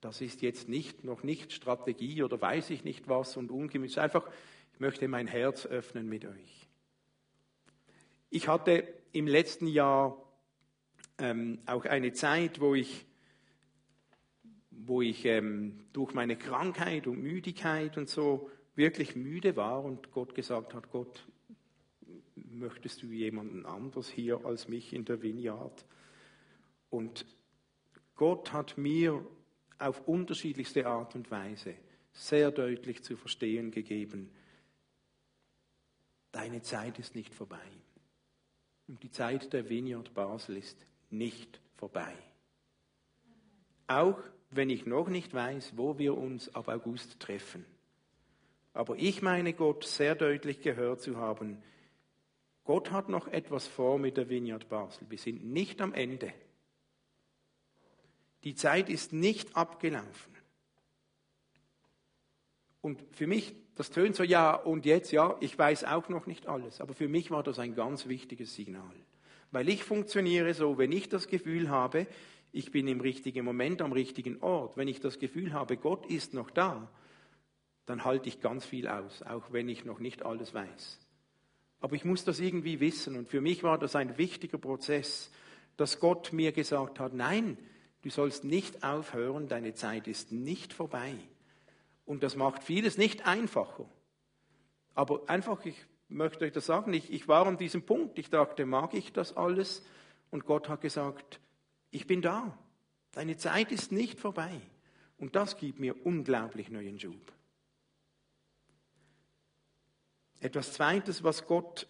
Das 0.00 0.20
ist 0.20 0.42
jetzt 0.42 0.68
nicht, 0.68 1.04
noch 1.04 1.22
nicht 1.22 1.52
Strategie 1.52 2.22
oder 2.22 2.40
weiß 2.40 2.70
ich 2.70 2.84
nicht 2.84 3.08
was 3.08 3.36
und 3.36 3.50
ungemütlich. 3.50 4.00
Einfach, 4.00 4.28
ich 4.72 4.80
möchte 4.80 5.08
mein 5.08 5.26
Herz 5.26 5.66
öffnen 5.66 6.08
mit 6.08 6.24
euch. 6.24 6.68
Ich 8.32 8.46
hatte 8.46 8.86
im 9.10 9.26
letzten 9.26 9.66
Jahr 9.66 10.16
ähm, 11.18 11.58
auch 11.66 11.84
eine 11.84 12.12
Zeit, 12.12 12.60
wo 12.60 12.76
ich, 12.76 13.04
wo 14.70 15.02
ich 15.02 15.24
ähm, 15.24 15.80
durch 15.92 16.14
meine 16.14 16.36
Krankheit 16.36 17.08
und 17.08 17.20
Müdigkeit 17.20 17.98
und 17.98 18.08
so 18.08 18.48
wirklich 18.76 19.16
müde 19.16 19.56
war 19.56 19.84
und 19.84 20.12
Gott 20.12 20.36
gesagt 20.36 20.74
hat, 20.74 20.92
Gott, 20.92 21.26
möchtest 22.36 23.02
du 23.02 23.08
jemanden 23.08 23.66
anders 23.66 24.08
hier 24.08 24.44
als 24.44 24.68
mich 24.68 24.92
in 24.92 25.04
der 25.04 25.22
Vineyard? 25.22 25.84
Und 26.88 27.26
Gott 28.14 28.52
hat 28.52 28.78
mir 28.78 29.26
auf 29.80 30.06
unterschiedlichste 30.06 30.86
Art 30.86 31.16
und 31.16 31.32
Weise 31.32 31.74
sehr 32.12 32.52
deutlich 32.52 33.02
zu 33.02 33.16
verstehen 33.16 33.72
gegeben, 33.72 34.30
deine 36.30 36.62
Zeit 36.62 37.00
ist 37.00 37.16
nicht 37.16 37.34
vorbei. 37.34 37.58
Und 38.90 39.04
die 39.04 39.12
Zeit 39.12 39.52
der 39.52 39.68
Vineyard 39.68 40.12
Basel 40.14 40.56
ist 40.56 40.84
nicht 41.10 41.60
vorbei. 41.76 42.12
Auch 43.86 44.18
wenn 44.50 44.68
ich 44.68 44.84
noch 44.84 45.08
nicht 45.08 45.32
weiß, 45.32 45.74
wo 45.76 45.96
wir 45.98 46.18
uns 46.18 46.52
ab 46.56 46.66
August 46.66 47.20
treffen. 47.20 47.64
Aber 48.72 48.96
ich 48.96 49.22
meine 49.22 49.52
Gott 49.52 49.84
sehr 49.84 50.16
deutlich 50.16 50.60
gehört 50.60 51.02
zu 51.02 51.18
haben, 51.18 51.62
Gott 52.64 52.90
hat 52.90 53.08
noch 53.08 53.28
etwas 53.28 53.68
vor 53.68 53.96
mit 54.00 54.16
der 54.16 54.28
Vineyard 54.28 54.68
Basel. 54.68 55.08
Wir 55.08 55.18
sind 55.18 55.44
nicht 55.44 55.80
am 55.80 55.94
Ende. 55.94 56.34
Die 58.42 58.56
Zeit 58.56 58.88
ist 58.88 59.12
nicht 59.12 59.54
abgelaufen. 59.54 60.34
Und 62.80 63.04
für 63.12 63.28
mich 63.28 63.54
das 63.80 63.88
tönt 63.88 64.14
so, 64.14 64.22
ja, 64.22 64.52
und 64.52 64.84
jetzt, 64.84 65.10
ja, 65.10 65.38
ich 65.40 65.58
weiß 65.58 65.84
auch 65.84 66.10
noch 66.10 66.26
nicht 66.26 66.46
alles. 66.46 66.82
Aber 66.82 66.92
für 66.92 67.08
mich 67.08 67.30
war 67.30 67.42
das 67.42 67.58
ein 67.58 67.74
ganz 67.74 68.08
wichtiges 68.08 68.54
Signal. 68.54 68.94
Weil 69.52 69.70
ich 69.70 69.84
funktioniere 69.84 70.52
so, 70.52 70.76
wenn 70.76 70.92
ich 70.92 71.08
das 71.08 71.28
Gefühl 71.28 71.70
habe, 71.70 72.06
ich 72.52 72.72
bin 72.72 72.86
im 72.88 73.00
richtigen 73.00 73.42
Moment 73.42 73.80
am 73.80 73.92
richtigen 73.92 74.42
Ort, 74.42 74.76
wenn 74.76 74.86
ich 74.86 75.00
das 75.00 75.18
Gefühl 75.18 75.54
habe, 75.54 75.78
Gott 75.78 76.04
ist 76.04 76.34
noch 76.34 76.50
da, 76.50 76.90
dann 77.86 78.04
halte 78.04 78.28
ich 78.28 78.42
ganz 78.42 78.66
viel 78.66 78.86
aus, 78.86 79.22
auch 79.22 79.50
wenn 79.50 79.70
ich 79.70 79.86
noch 79.86 79.98
nicht 79.98 80.26
alles 80.26 80.52
weiß. 80.52 80.98
Aber 81.80 81.96
ich 81.96 82.04
muss 82.04 82.22
das 82.22 82.38
irgendwie 82.38 82.80
wissen 82.80 83.16
und 83.16 83.30
für 83.30 83.40
mich 83.40 83.62
war 83.62 83.78
das 83.78 83.96
ein 83.96 84.18
wichtiger 84.18 84.58
Prozess, 84.58 85.30
dass 85.78 86.00
Gott 86.00 86.34
mir 86.34 86.52
gesagt 86.52 87.00
hat, 87.00 87.14
nein, 87.14 87.56
du 88.02 88.10
sollst 88.10 88.44
nicht 88.44 88.84
aufhören, 88.84 89.48
deine 89.48 89.72
Zeit 89.72 90.06
ist 90.06 90.32
nicht 90.32 90.74
vorbei. 90.74 91.14
Und 92.04 92.22
das 92.22 92.36
macht 92.36 92.64
vieles 92.64 92.98
nicht 92.98 93.26
einfacher. 93.26 93.88
Aber 94.94 95.28
einfach, 95.28 95.64
ich 95.64 95.76
möchte 96.08 96.44
euch 96.44 96.52
das 96.52 96.66
sagen, 96.66 96.92
ich, 96.92 97.12
ich 97.12 97.28
war 97.28 97.46
an 97.46 97.56
diesem 97.56 97.82
Punkt, 97.82 98.18
ich 98.18 98.30
dachte, 98.30 98.66
mag 98.66 98.94
ich 98.94 99.12
das 99.12 99.36
alles? 99.36 99.84
Und 100.30 100.44
Gott 100.44 100.68
hat 100.68 100.80
gesagt, 100.80 101.40
ich 101.90 102.06
bin 102.06 102.22
da. 102.22 102.58
Deine 103.12 103.36
Zeit 103.36 103.72
ist 103.72 103.92
nicht 103.92 104.20
vorbei. 104.20 104.60
Und 105.18 105.36
das 105.36 105.56
gibt 105.56 105.78
mir 105.78 106.06
unglaublich 106.06 106.70
neuen 106.70 106.98
Schub. 106.98 107.32
Etwas 110.40 110.72
Zweites, 110.72 111.22
was 111.22 111.46
Gott 111.46 111.86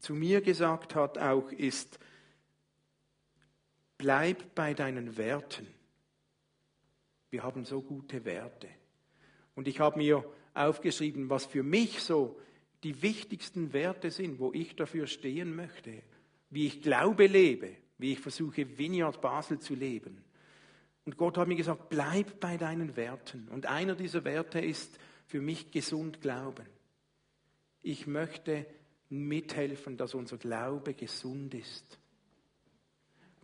zu 0.00 0.14
mir 0.14 0.40
gesagt 0.40 0.94
hat, 0.94 1.18
auch 1.18 1.50
ist, 1.52 1.98
bleib 3.96 4.54
bei 4.54 4.74
deinen 4.74 5.16
Werten. 5.16 5.66
Wir 7.30 7.42
haben 7.42 7.64
so 7.64 7.82
gute 7.82 8.24
Werte. 8.24 8.68
Und 9.58 9.66
ich 9.66 9.80
habe 9.80 9.98
mir 9.98 10.24
aufgeschrieben, 10.54 11.30
was 11.30 11.44
für 11.44 11.64
mich 11.64 12.00
so 12.00 12.38
die 12.84 13.02
wichtigsten 13.02 13.72
Werte 13.72 14.12
sind, 14.12 14.38
wo 14.38 14.52
ich 14.52 14.76
dafür 14.76 15.08
stehen 15.08 15.56
möchte, 15.56 16.00
wie 16.48 16.68
ich 16.68 16.80
Glaube 16.80 17.26
lebe, 17.26 17.74
wie 17.98 18.12
ich 18.12 18.20
versuche, 18.20 18.78
Vineyard 18.78 19.20
Basel 19.20 19.58
zu 19.58 19.74
leben. 19.74 20.22
Und 21.04 21.16
Gott 21.16 21.36
hat 21.36 21.48
mir 21.48 21.56
gesagt, 21.56 21.88
bleib 21.88 22.38
bei 22.38 22.56
deinen 22.56 22.94
Werten. 22.94 23.48
Und 23.48 23.66
einer 23.66 23.96
dieser 23.96 24.22
Werte 24.22 24.60
ist 24.60 24.96
für 25.26 25.40
mich 25.40 25.72
gesund 25.72 26.20
Glauben. 26.20 26.68
Ich 27.82 28.06
möchte 28.06 28.64
mithelfen, 29.08 29.96
dass 29.96 30.14
unser 30.14 30.38
Glaube 30.38 30.94
gesund 30.94 31.52
ist. 31.54 31.98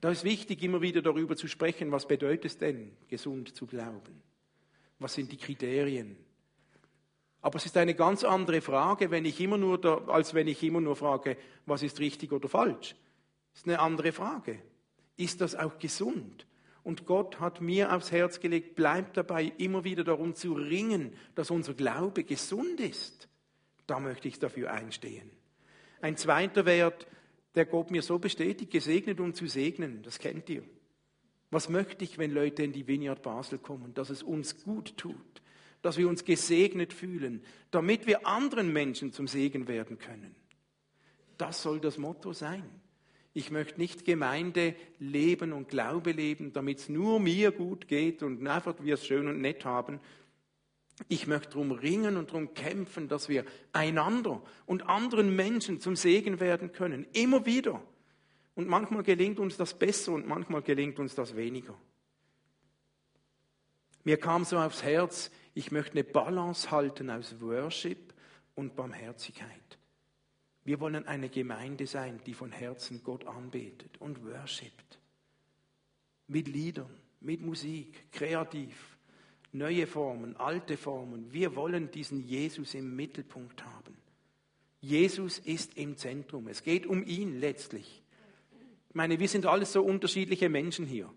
Da 0.01 0.13
ist 0.13 0.23
wichtig, 0.23 0.63
immer 0.63 0.81
wieder 0.81 1.03
darüber 1.03 1.35
zu 1.35 1.49
sprechen, 1.49 1.91
was 1.91 2.07
bedeutet 2.07 2.45
es 2.45 2.59
denn, 2.59 2.93
gesund 3.09 3.57
zu 3.57 3.67
glauben? 3.67 4.23
Was 5.05 5.13
sind 5.13 5.31
die 5.31 5.37
Kriterien? 5.37 6.17
Aber 7.43 7.57
es 7.57 7.67
ist 7.67 7.77
eine 7.77 7.95
ganz 7.95 8.25
andere 8.25 8.63
Frage, 8.63 9.11
wenn 9.11 9.27
ich 9.27 9.39
immer 9.39 9.59
nur 9.59 9.79
da, 9.79 9.99
als 10.07 10.33
wenn 10.33 10.49
ich 10.49 10.63
immer 10.63 10.81
nur 10.81 10.97
frage, 10.97 11.37
was 11.67 11.83
ist 11.83 12.01
richtig 12.01 12.33
oder 12.33 12.49
falsch. 12.49 12.97
Das 13.53 13.61
ist 13.61 13.69
eine 13.69 13.81
andere 13.81 14.13
Frage. 14.13 14.63
Ist 15.19 15.43
das 15.43 15.57
auch 15.57 15.77
gesund? 15.77 16.47
Und 16.85 17.05
Gott 17.05 17.39
hat 17.39 17.61
mir 17.61 17.95
aufs 17.95 18.13
Herz 18.13 18.41
gelegt, 18.41 18.77
bleibt 18.77 19.19
dabei, 19.19 19.53
immer 19.59 19.85
wieder 19.85 20.05
darum 20.05 20.35
zu 20.35 20.55
ringen, 20.55 21.13
dass 21.35 21.51
unser 21.51 21.75
Glaube 21.75 22.25
gesund 22.25 22.81
ist. 22.81 23.29
Da 23.87 24.01
möchte 24.01 24.27
ich 24.27 24.39
dafür 24.39 24.73
einstehen. 24.73 25.31
Ein 26.01 26.17
zweiter 26.17 26.65
Wert, 26.65 27.07
der 27.57 27.67
Gott 27.67 27.91
mir 27.91 28.01
so 28.01 28.19
bestätigt, 28.19 28.71
gesegnet 28.71 29.21
und 29.21 29.37
zu 29.37 29.49
segnen, 29.49 30.03
das 30.03 30.19
kennt 30.19 30.49
ihr. 30.49 30.65
Was 31.55 31.69
möchte 31.69 32.03
ich, 32.03 32.19
wenn 32.19 32.33
Leute 32.33 32.65
in 32.65 32.73
die 32.73 32.89
Vineyard 32.89 33.23
Basel 33.23 33.59
kommen, 33.59 33.95
dass 33.95 34.11
es 34.11 34.25
uns 34.25 34.65
gut 34.65 34.97
tut, 34.97 35.15
dass 35.83 35.97
wir 35.97 36.09
uns 36.09 36.25
gesegnet 36.25 36.93
fühlen, 36.93 37.45
damit 37.71 38.09
wir 38.09 38.27
anderen 38.27 38.73
Menschen 38.73 39.13
zum 39.13 39.29
Segen 39.29 39.69
werden 39.69 40.01
können. 40.01 40.35
Das 41.39 41.63
soll 41.63 41.79
das 41.79 41.97
Motto 41.97 42.33
sein. 42.33 42.65
Ich 43.35 43.53
möchte 43.53 43.79
nicht 43.79 44.05
Gemeinde 44.05 44.75
leben 44.99 45.53
und 45.53 45.69
Glaube 45.69 46.11
leben, 46.11 46.53
damit 46.53 46.81
es 46.81 46.89
nur 46.89 47.21
mir 47.21 47.53
gut 47.53 47.87
geht 47.87 48.25
und 48.25 48.45
einfach 48.49 48.75
wir 48.81 48.95
es 48.95 49.07
schön 49.07 49.29
und 49.29 49.41
nett 49.41 49.65
haben. 49.65 50.01
Ich 51.07 51.29
möchte 51.29 51.51
darum 51.51 51.71
ringen 51.71 52.17
und 52.17 52.31
darum 52.31 52.53
kämpfen, 52.55 53.07
dass 53.07 53.29
wir 53.29 53.45
einander 53.73 54.43
und 54.67 54.89
anderen 54.89 55.37
Menschen 55.37 55.79
zum 55.79 55.95
Segen 55.95 56.41
werden 56.41 56.73
können. 56.73 57.07
Immer 57.13 57.47
wieder. 57.47 57.81
Und 58.55 58.69
manchmal 58.69 59.03
gelingt 59.03 59.39
uns 59.41 59.57
das 59.57 59.77
besser 59.77 60.13
und 60.13 60.29
manchmal 60.29 60.63
gelingt 60.63 60.99
uns 60.99 61.15
das 61.15 61.35
weniger. 61.35 61.77
Mir 64.05 64.19
kam 64.19 64.45
so 64.45 64.59
aufs 64.59 64.83
Herz, 64.83 65.31
ich 65.55 65.73
möchte 65.73 65.93
eine 65.93 66.05
Balance 66.05 66.71
halten 66.71 67.11
aus 67.11 67.41
Worship 67.41 68.13
und 68.55 68.77
Barmherzigkeit. 68.77 69.79
Wir 70.65 70.81
wollen 70.81 71.07
eine 71.07 71.29
Gemeinde 71.29 71.87
sein, 71.87 72.21
die 72.27 72.35
von 72.35 72.53
Herzen 72.53 73.03
Gott 73.03 73.27
anbetet 73.27 73.99
und 73.99 74.25
worshipt. 74.25 74.99
Mit 76.27 76.49
Liedern, 76.49 76.91
mit 77.21 77.41
Musik, 77.41 78.11
kreativ, 78.13 78.97
neue 79.53 79.87
Formen, 79.87 80.37
alte 80.37 80.77
Formen. 80.77 81.33
Wir 81.33 81.55
wollen 81.57 81.91
diesen 81.91 82.23
Jesus 82.23 82.75
im 82.75 82.95
Mittelpunkt 82.97 83.65
haben. 83.65 83.97
Jesus 84.81 85.39
ist 85.39 85.77
im 85.77 85.97
Zentrum. 85.97 86.49
Es 86.49 86.63
geht 86.63 86.87
um 86.87 87.05
ihn 87.05 87.41
letztlich. 87.41 88.04
Ich 88.95 88.97
meine, 88.97 89.19
wir 89.19 89.27
sind 89.27 89.45
alles 89.45 89.73
so 89.73 89.83
unterschiedliche 89.83 90.49
Menschen 90.49 90.87
hier. 90.87 91.13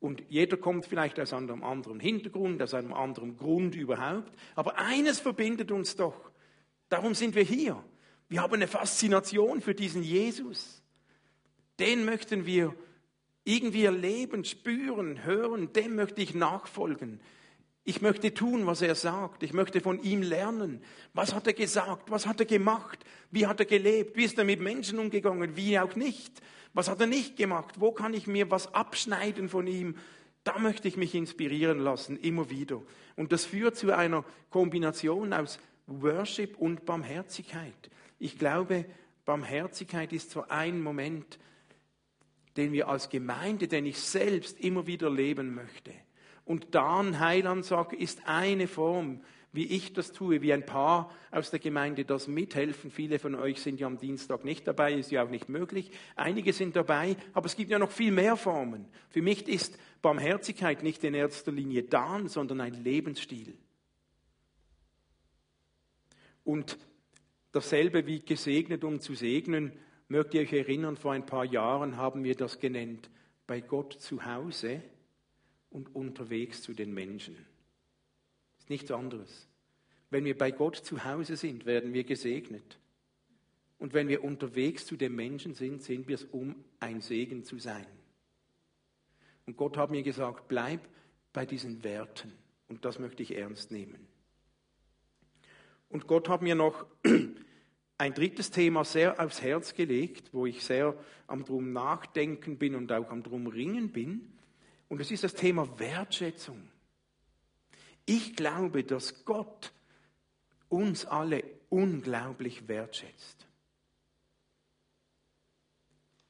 Und 0.00 0.22
jeder 0.30 0.56
kommt 0.56 0.86
vielleicht 0.86 1.20
aus 1.20 1.34
einem 1.34 1.62
anderen 1.62 2.00
Hintergrund, 2.00 2.62
aus 2.62 2.72
einem 2.72 2.94
anderen 2.94 3.36
Grund 3.36 3.74
überhaupt. 3.74 4.32
Aber 4.54 4.78
eines 4.78 5.20
verbindet 5.20 5.70
uns 5.70 5.94
doch. 5.94 6.30
Darum 6.88 7.14
sind 7.14 7.34
wir 7.34 7.42
hier. 7.42 7.84
Wir 8.30 8.40
haben 8.40 8.54
eine 8.54 8.66
Faszination 8.66 9.60
für 9.60 9.74
diesen 9.74 10.02
Jesus. 10.02 10.82
Den 11.78 12.06
möchten 12.06 12.46
wir 12.46 12.74
irgendwie 13.44 13.84
erleben, 13.84 14.46
spüren, 14.46 15.22
hören. 15.22 15.70
Dem 15.74 15.96
möchte 15.96 16.22
ich 16.22 16.34
nachfolgen. 16.34 17.20
Ich 17.88 18.02
möchte 18.02 18.34
tun, 18.34 18.66
was 18.66 18.82
er 18.82 18.94
sagt. 18.94 19.42
Ich 19.42 19.54
möchte 19.54 19.80
von 19.80 20.02
ihm 20.02 20.20
lernen. 20.20 20.82
Was 21.14 21.32
hat 21.32 21.46
er 21.46 21.54
gesagt? 21.54 22.10
Was 22.10 22.26
hat 22.26 22.38
er 22.38 22.44
gemacht? 22.44 23.02
Wie 23.30 23.46
hat 23.46 23.60
er 23.60 23.64
gelebt? 23.64 24.14
Wie 24.14 24.24
ist 24.24 24.36
er 24.36 24.44
mit 24.44 24.60
Menschen 24.60 24.98
umgegangen? 24.98 25.56
Wie 25.56 25.78
auch 25.78 25.96
nicht? 25.96 26.42
Was 26.74 26.90
hat 26.90 27.00
er 27.00 27.06
nicht 27.06 27.38
gemacht? 27.38 27.80
Wo 27.80 27.90
kann 27.92 28.12
ich 28.12 28.26
mir 28.26 28.50
was 28.50 28.74
abschneiden 28.74 29.48
von 29.48 29.66
ihm? 29.66 29.96
Da 30.44 30.58
möchte 30.58 30.86
ich 30.86 30.98
mich 30.98 31.14
inspirieren 31.14 31.78
lassen, 31.78 32.18
immer 32.18 32.50
wieder. 32.50 32.82
Und 33.16 33.32
das 33.32 33.46
führt 33.46 33.78
zu 33.78 33.96
einer 33.96 34.22
Kombination 34.50 35.32
aus 35.32 35.58
Worship 35.86 36.58
und 36.58 36.84
Barmherzigkeit. 36.84 37.88
Ich 38.18 38.38
glaube, 38.38 38.84
Barmherzigkeit 39.24 40.12
ist 40.12 40.30
so 40.30 40.44
ein 40.46 40.82
Moment, 40.82 41.38
den 42.58 42.70
wir 42.72 42.88
als 42.88 43.08
Gemeinde, 43.08 43.66
den 43.66 43.86
ich 43.86 43.98
selbst 43.98 44.60
immer 44.60 44.86
wieder 44.86 45.08
leben 45.08 45.54
möchte. 45.54 45.94
Und 46.48 46.74
dann 46.74 47.20
Heiland 47.20 47.64
sagt, 47.66 47.92
ist 47.92 48.26
eine 48.26 48.66
Form, 48.68 49.20
wie 49.52 49.66
ich 49.66 49.92
das 49.92 50.12
tue, 50.12 50.40
wie 50.40 50.52
ein 50.52 50.64
paar 50.64 51.12
aus 51.30 51.50
der 51.50 51.60
Gemeinde 51.60 52.04
das 52.04 52.26
mithelfen. 52.26 52.90
Viele 52.90 53.18
von 53.18 53.34
euch 53.34 53.60
sind 53.60 53.78
ja 53.78 53.86
am 53.86 53.98
Dienstag 53.98 54.44
nicht 54.44 54.66
dabei, 54.66 54.94
ist 54.94 55.10
ja 55.10 55.22
auch 55.22 55.28
nicht 55.28 55.50
möglich. 55.50 55.90
Einige 56.16 56.54
sind 56.54 56.74
dabei, 56.74 57.16
aber 57.34 57.46
es 57.46 57.54
gibt 57.54 57.70
ja 57.70 57.78
noch 57.78 57.90
viel 57.90 58.12
mehr 58.12 58.36
Formen. 58.36 58.86
Für 59.10 59.20
mich 59.20 59.46
ist 59.46 59.78
Barmherzigkeit 60.00 60.82
nicht 60.82 61.04
in 61.04 61.12
erster 61.12 61.52
Linie 61.52 61.82
Dan, 61.82 62.28
sondern 62.28 62.62
ein 62.62 62.82
Lebensstil. 62.82 63.56
Und 66.44 66.78
Dasselbe 67.52 68.06
wie 68.06 68.20
gesegnet, 68.20 68.84
um 68.84 69.00
zu 69.00 69.14
segnen. 69.14 69.72
Mögt 70.08 70.34
ihr 70.34 70.42
euch 70.42 70.52
erinnern, 70.52 70.96
vor 70.96 71.12
ein 71.12 71.26
paar 71.26 71.44
Jahren 71.44 71.96
haben 71.96 72.24
wir 72.24 72.34
das 72.34 72.58
genannt, 72.58 73.10
bei 73.46 73.60
Gott 73.60 73.94
zu 73.94 74.24
Hause 74.24 74.82
und 75.70 75.94
unterwegs 75.94 76.62
zu 76.62 76.72
den 76.72 76.92
Menschen. 76.92 77.34
Das 77.34 78.64
ist 78.64 78.70
nichts 78.70 78.90
anderes. 78.90 79.48
Wenn 80.10 80.24
wir 80.24 80.36
bei 80.36 80.50
Gott 80.50 80.76
zu 80.76 81.04
Hause 81.04 81.36
sind, 81.36 81.66
werden 81.66 81.92
wir 81.92 82.04
gesegnet. 82.04 82.78
Und 83.78 83.92
wenn 83.92 84.08
wir 84.08 84.24
unterwegs 84.24 84.86
zu 84.86 84.96
den 84.96 85.14
Menschen 85.14 85.54
sind, 85.54 85.82
sind 85.82 86.08
wir 86.08 86.16
es, 86.16 86.24
um 86.24 86.56
ein 86.80 87.00
Segen 87.00 87.44
zu 87.44 87.58
sein. 87.58 87.86
Und 89.46 89.56
Gott 89.56 89.76
hat 89.76 89.90
mir 89.90 90.02
gesagt, 90.02 90.48
bleib 90.48 90.80
bei 91.32 91.46
diesen 91.46 91.84
Werten. 91.84 92.32
Und 92.68 92.84
das 92.84 92.98
möchte 92.98 93.22
ich 93.22 93.36
ernst 93.36 93.70
nehmen. 93.70 94.06
Und 95.88 96.06
Gott 96.06 96.28
hat 96.28 96.42
mir 96.42 96.54
noch 96.54 96.86
ein 97.98 98.14
drittes 98.14 98.50
Thema 98.50 98.84
sehr 98.84 99.20
aufs 99.24 99.40
Herz 99.40 99.74
gelegt, 99.74 100.34
wo 100.34 100.44
ich 100.44 100.62
sehr 100.62 100.94
am 101.26 101.44
drum 101.44 101.72
nachdenken 101.72 102.58
bin 102.58 102.74
und 102.74 102.92
auch 102.92 103.10
am 103.10 103.22
drum 103.22 103.46
ringen 103.46 103.90
bin. 103.90 104.32
Und 104.88 105.00
es 105.00 105.10
ist 105.10 105.24
das 105.24 105.34
Thema 105.34 105.78
Wertschätzung. 105.78 106.68
Ich 108.06 108.36
glaube, 108.36 108.84
dass 108.84 109.24
Gott 109.24 109.72
uns 110.68 111.04
alle 111.04 111.44
unglaublich 111.68 112.68
wertschätzt. 112.68 113.46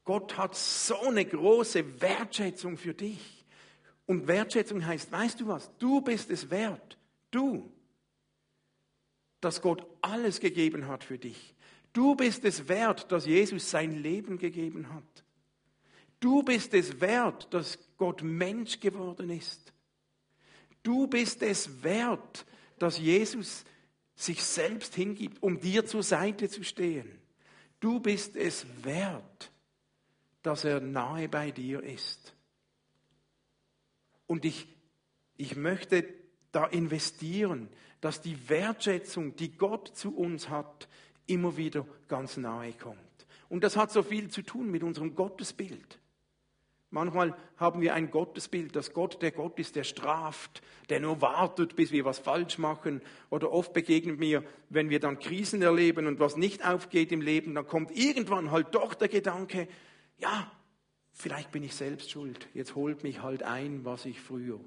Gott 0.05 0.37
hat 0.37 0.57
so 0.57 0.99
eine 1.01 1.25
große 1.25 2.01
Wertschätzung 2.01 2.77
für 2.79 2.95
dich. 2.95 3.45
Und 4.07 4.27
Wertschätzung 4.27 4.85
heißt, 4.85 5.13
weißt 5.13 5.41
du 5.41 5.49
was, 5.49 5.71
du 5.79 6.01
bist 6.01 6.31
es 6.31 6.51
wert. 6.51 6.99
Du 7.31 7.71
dass 9.41 9.63
Gott 9.63 9.87
alles 10.01 10.41
gegeben 10.41 10.89
hat 10.89 11.05
für 11.05 11.19
dich. 11.19 11.55
Du 11.93 12.15
bist 12.15 12.45
es 12.45 12.69
wert, 12.69 13.11
dass 13.13 13.27
Jesus 13.27 13.71
sein 13.71 14.03
Leben 14.03 14.39
gegeben 14.39 14.93
hat. 14.93 15.25
Du 16.21 16.43
bist 16.43 16.75
es 16.75 17.01
wert, 17.01 17.53
dass 17.53 17.79
Gott 17.97 18.23
Mensch 18.23 18.81
geworden 18.81 19.31
ist. 19.31 19.73
Du 20.83 21.07
bist 21.07 21.43
es 21.43 21.83
wert, 21.83 22.45
dass 22.79 22.99
Jesus 22.99 23.65
sich 24.15 24.43
selbst 24.43 24.95
hingibt, 24.95 25.43
um 25.43 25.61
dir 25.61 25.87
zur 25.87 26.03
Seite 26.03 26.49
zu 26.49 26.65
stehen. 26.65 27.21
Du 27.81 28.01
bist 28.01 28.37
es 28.37 28.67
wert, 28.83 29.53
dass 30.43 30.65
er 30.65 30.81
nahe 30.81 31.29
bei 31.29 31.51
dir 31.53 31.83
ist. 31.83 32.35
Und 34.27 34.45
ich, 34.45 34.67
ich 35.37 35.57
möchte 35.57 36.05
da 36.51 36.67
investieren, 36.67 37.69
dass 38.01 38.21
die 38.21 38.49
Wertschätzung, 38.49 39.37
die 39.37 39.57
Gott 39.57 39.97
zu 39.97 40.17
uns 40.17 40.49
hat, 40.49 40.89
immer 41.27 41.57
wieder 41.57 41.87
ganz 42.09 42.37
nahe 42.37 42.73
kommt. 42.73 42.99
Und 43.49 43.65
das 43.65 43.77
hat 43.77 43.93
so 43.93 44.03
viel 44.03 44.31
zu 44.31 44.43
tun 44.43 44.71
mit 44.71 44.83
unserem 44.83 45.15
Gottesbild. 45.15 45.99
Manchmal 46.91 47.37
haben 47.59 47.83
wir 47.83 47.93
ein 47.93 48.11
Gottesbild, 48.11 48.75
dass 48.75 48.95
Gott 48.95 49.21
der 49.21 49.31
Gott 49.31 49.59
ist, 49.59 49.77
der 49.77 49.85
straft, 49.85 50.63
der 50.89 51.01
nur 51.01 51.21
wartet, 51.21 51.77
bis 51.77 51.93
wir 51.93 52.07
was 52.07 52.19
falsch 52.19 52.57
machen. 52.57 53.03
Oder 53.29 53.53
oft 53.53 53.75
begegnet 53.75 54.19
mir, 54.19 54.43
wenn 54.71 54.89
wir 54.89 54.99
dann 54.99 55.19
Krisen 55.19 55.61
erleben 55.61 56.07
und 56.07 56.19
was 56.19 56.37
nicht 56.37 56.67
aufgeht 56.67 57.13
im 57.13 57.21
Leben, 57.21 57.55
dann 57.55 57.67
kommt 57.67 57.91
irgendwann 57.91 58.51
halt 58.51 58.75
doch 58.75 58.95
der 58.95 59.09
Gedanke, 59.09 59.69
ja, 60.17 60.51
vielleicht 61.13 61.51
bin 61.53 61.63
ich 61.63 61.75
selbst 61.75 62.11
schuld. 62.11 62.49
Jetzt 62.55 62.75
holt 62.75 63.03
mich 63.03 63.23
halt 63.23 63.43
ein, 63.43 63.85
was 63.85 64.07
ich 64.07 64.21
früher. 64.21 64.59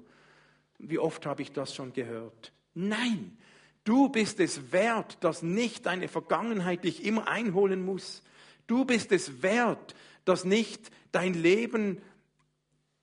Wie 0.78 0.98
oft 1.00 1.26
habe 1.26 1.42
ich 1.42 1.50
das 1.50 1.74
schon 1.74 1.92
gehört? 1.92 2.52
Nein, 2.74 3.36
du 3.82 4.08
bist 4.10 4.38
es 4.38 4.70
wert, 4.70 5.18
dass 5.24 5.42
nicht 5.42 5.86
deine 5.86 6.06
Vergangenheit 6.06 6.84
dich 6.84 7.04
immer 7.04 7.26
einholen 7.26 7.84
muss. 7.84 8.22
Du 8.68 8.84
bist 8.84 9.10
es 9.10 9.42
wert, 9.42 9.96
dass 10.24 10.44
nicht 10.44 10.90
dein 11.10 11.34
Leben 11.34 12.00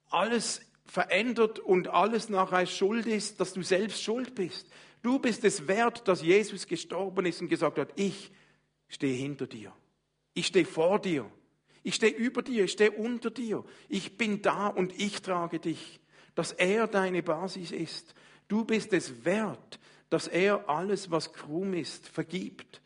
alles 0.09 0.61
verändert 0.85 1.59
und 1.59 1.87
alles 1.87 2.29
nachher 2.29 2.65
schuld 2.65 3.05
ist, 3.05 3.39
dass 3.39 3.53
du 3.53 3.61
selbst 3.61 4.03
schuld 4.03 4.35
bist. 4.35 4.67
Du 5.01 5.19
bist 5.19 5.43
es 5.43 5.67
wert, 5.67 6.07
dass 6.07 6.21
Jesus 6.21 6.67
gestorben 6.67 7.25
ist 7.25 7.41
und 7.41 7.47
gesagt 7.47 7.77
hat, 7.77 7.93
ich 7.95 8.31
stehe 8.87 9.15
hinter 9.15 9.47
dir. 9.47 9.73
Ich 10.33 10.47
stehe 10.47 10.65
vor 10.65 10.99
dir. 10.99 11.29
Ich 11.83 11.95
stehe 11.95 12.13
über 12.13 12.41
dir. 12.41 12.65
Ich 12.65 12.71
stehe 12.71 12.91
unter 12.91 13.29
dir. 13.29 13.63
Ich 13.87 14.17
bin 14.17 14.41
da 14.41 14.67
und 14.67 14.99
ich 14.99 15.21
trage 15.21 15.59
dich. 15.59 15.99
Dass 16.35 16.51
er 16.51 16.87
deine 16.87 17.23
Basis 17.23 17.71
ist. 17.71 18.13
Du 18.47 18.65
bist 18.65 18.93
es 18.93 19.25
wert, 19.25 19.79
dass 20.09 20.27
er 20.27 20.69
alles, 20.69 21.11
was 21.11 21.33
krumm 21.33 21.73
ist, 21.73 22.07
vergibt, 22.07 22.81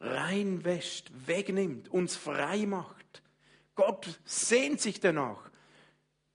reinwäscht, 0.00 1.10
wegnimmt, 1.26 1.88
uns 1.88 2.16
frei 2.16 2.66
macht. 2.66 3.22
Gott 3.74 4.20
sehnt 4.24 4.80
sich 4.80 5.00
danach, 5.00 5.50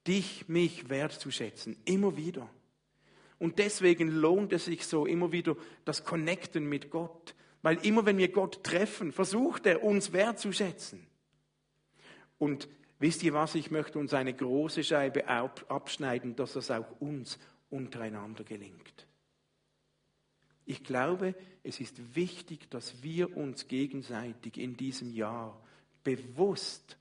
dich, 0.08 0.48
mich 0.48 0.88
wertzuschätzen, 0.88 1.76
immer 1.84 2.16
wieder. 2.16 2.48
Und 3.38 3.58
deswegen 3.58 4.08
lohnt 4.08 4.52
es 4.52 4.64
sich 4.64 4.84
so 4.86 5.06
immer 5.06 5.30
wieder 5.30 5.56
das 5.84 6.04
Connecten 6.04 6.68
mit 6.68 6.90
Gott. 6.90 7.34
Weil 7.62 7.84
immer 7.84 8.06
wenn 8.06 8.18
wir 8.18 8.32
Gott 8.32 8.64
treffen, 8.64 9.12
versucht 9.12 9.66
er 9.66 9.84
uns 9.84 10.12
wertzuschätzen. 10.12 11.06
Und 12.38 12.68
wisst 12.98 13.22
ihr 13.22 13.34
was, 13.34 13.54
ich 13.54 13.70
möchte 13.70 13.98
uns 13.98 14.14
eine 14.14 14.34
große 14.34 14.82
Scheibe 14.82 15.28
abschneiden, 15.28 16.34
dass 16.36 16.54
das 16.54 16.70
auch 16.70 17.00
uns 17.00 17.38
untereinander 17.70 18.44
gelingt. 18.44 19.06
Ich 20.64 20.84
glaube, 20.84 21.34
es 21.62 21.80
ist 21.80 22.14
wichtig, 22.14 22.70
dass 22.70 23.02
wir 23.02 23.36
uns 23.36 23.68
gegenseitig 23.68 24.58
in 24.58 24.76
diesem 24.76 25.12
Jahr 25.12 25.60
bewusst 26.04 26.96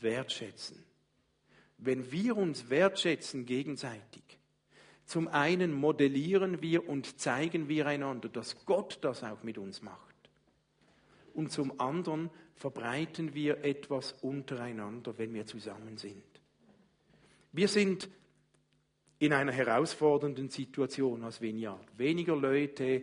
wertschätzen 0.00 0.84
wenn 1.84 2.12
wir 2.12 2.36
uns 2.36 2.70
wertschätzen 2.70 3.46
gegenseitig, 3.46 4.22
zum 5.04 5.28
einen 5.28 5.72
modellieren 5.72 6.62
wir 6.62 6.88
und 6.88 7.20
zeigen 7.20 7.68
wir 7.68 7.86
einander, 7.86 8.28
dass 8.28 8.64
Gott 8.64 8.98
das 9.02 9.24
auch 9.24 9.42
mit 9.42 9.58
uns 9.58 9.82
macht. 9.82 9.98
Und 11.34 11.50
zum 11.50 11.80
anderen 11.80 12.30
verbreiten 12.54 13.34
wir 13.34 13.64
etwas 13.64 14.12
untereinander, 14.20 15.18
wenn 15.18 15.34
wir 15.34 15.46
zusammen 15.46 15.98
sind. 15.98 16.22
Wir 17.52 17.68
sind 17.68 18.08
in 19.18 19.32
einer 19.32 19.52
herausfordernden 19.52 20.48
Situation 20.48 21.22
als 21.24 21.40
Vineyard. 21.40 21.86
Weniger 21.98 22.36
Leute, 22.36 23.02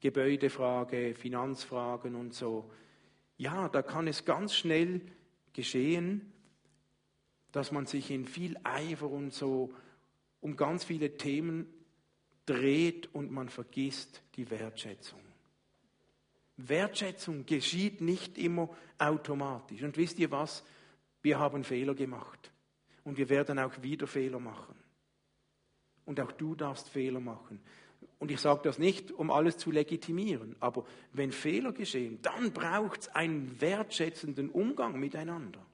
Gebäudefrage, 0.00 1.14
Finanzfragen 1.14 2.14
und 2.14 2.34
so. 2.34 2.70
Ja, 3.36 3.68
da 3.68 3.82
kann 3.82 4.06
es 4.06 4.24
ganz 4.24 4.54
schnell 4.54 5.00
geschehen, 5.52 6.33
dass 7.54 7.70
man 7.70 7.86
sich 7.86 8.10
in 8.10 8.26
viel 8.26 8.56
Eifer 8.64 9.08
und 9.08 9.32
so 9.32 9.72
um 10.40 10.56
ganz 10.56 10.82
viele 10.82 11.16
Themen 11.16 11.72
dreht 12.46 13.14
und 13.14 13.30
man 13.30 13.48
vergisst 13.48 14.22
die 14.34 14.50
Wertschätzung. 14.50 15.20
Wertschätzung 16.56 17.46
geschieht 17.46 18.00
nicht 18.00 18.38
immer 18.38 18.70
automatisch. 18.98 19.84
Und 19.84 19.96
wisst 19.96 20.18
ihr 20.18 20.32
was? 20.32 20.64
Wir 21.22 21.38
haben 21.38 21.62
Fehler 21.62 21.94
gemacht. 21.94 22.50
Und 23.04 23.18
wir 23.18 23.28
werden 23.28 23.60
auch 23.60 23.82
wieder 23.82 24.08
Fehler 24.08 24.40
machen. 24.40 24.74
Und 26.06 26.18
auch 26.18 26.32
du 26.32 26.56
darfst 26.56 26.88
Fehler 26.88 27.20
machen. 27.20 27.60
Und 28.18 28.32
ich 28.32 28.40
sage 28.40 28.62
das 28.64 28.80
nicht, 28.80 29.12
um 29.12 29.30
alles 29.30 29.58
zu 29.58 29.70
legitimieren, 29.70 30.56
aber 30.58 30.84
wenn 31.12 31.30
Fehler 31.30 31.72
geschehen, 31.72 32.18
dann 32.20 32.52
braucht 32.52 33.02
es 33.02 33.08
einen 33.08 33.60
wertschätzenden 33.60 34.50
Umgang 34.50 34.98
miteinander. 34.98 35.64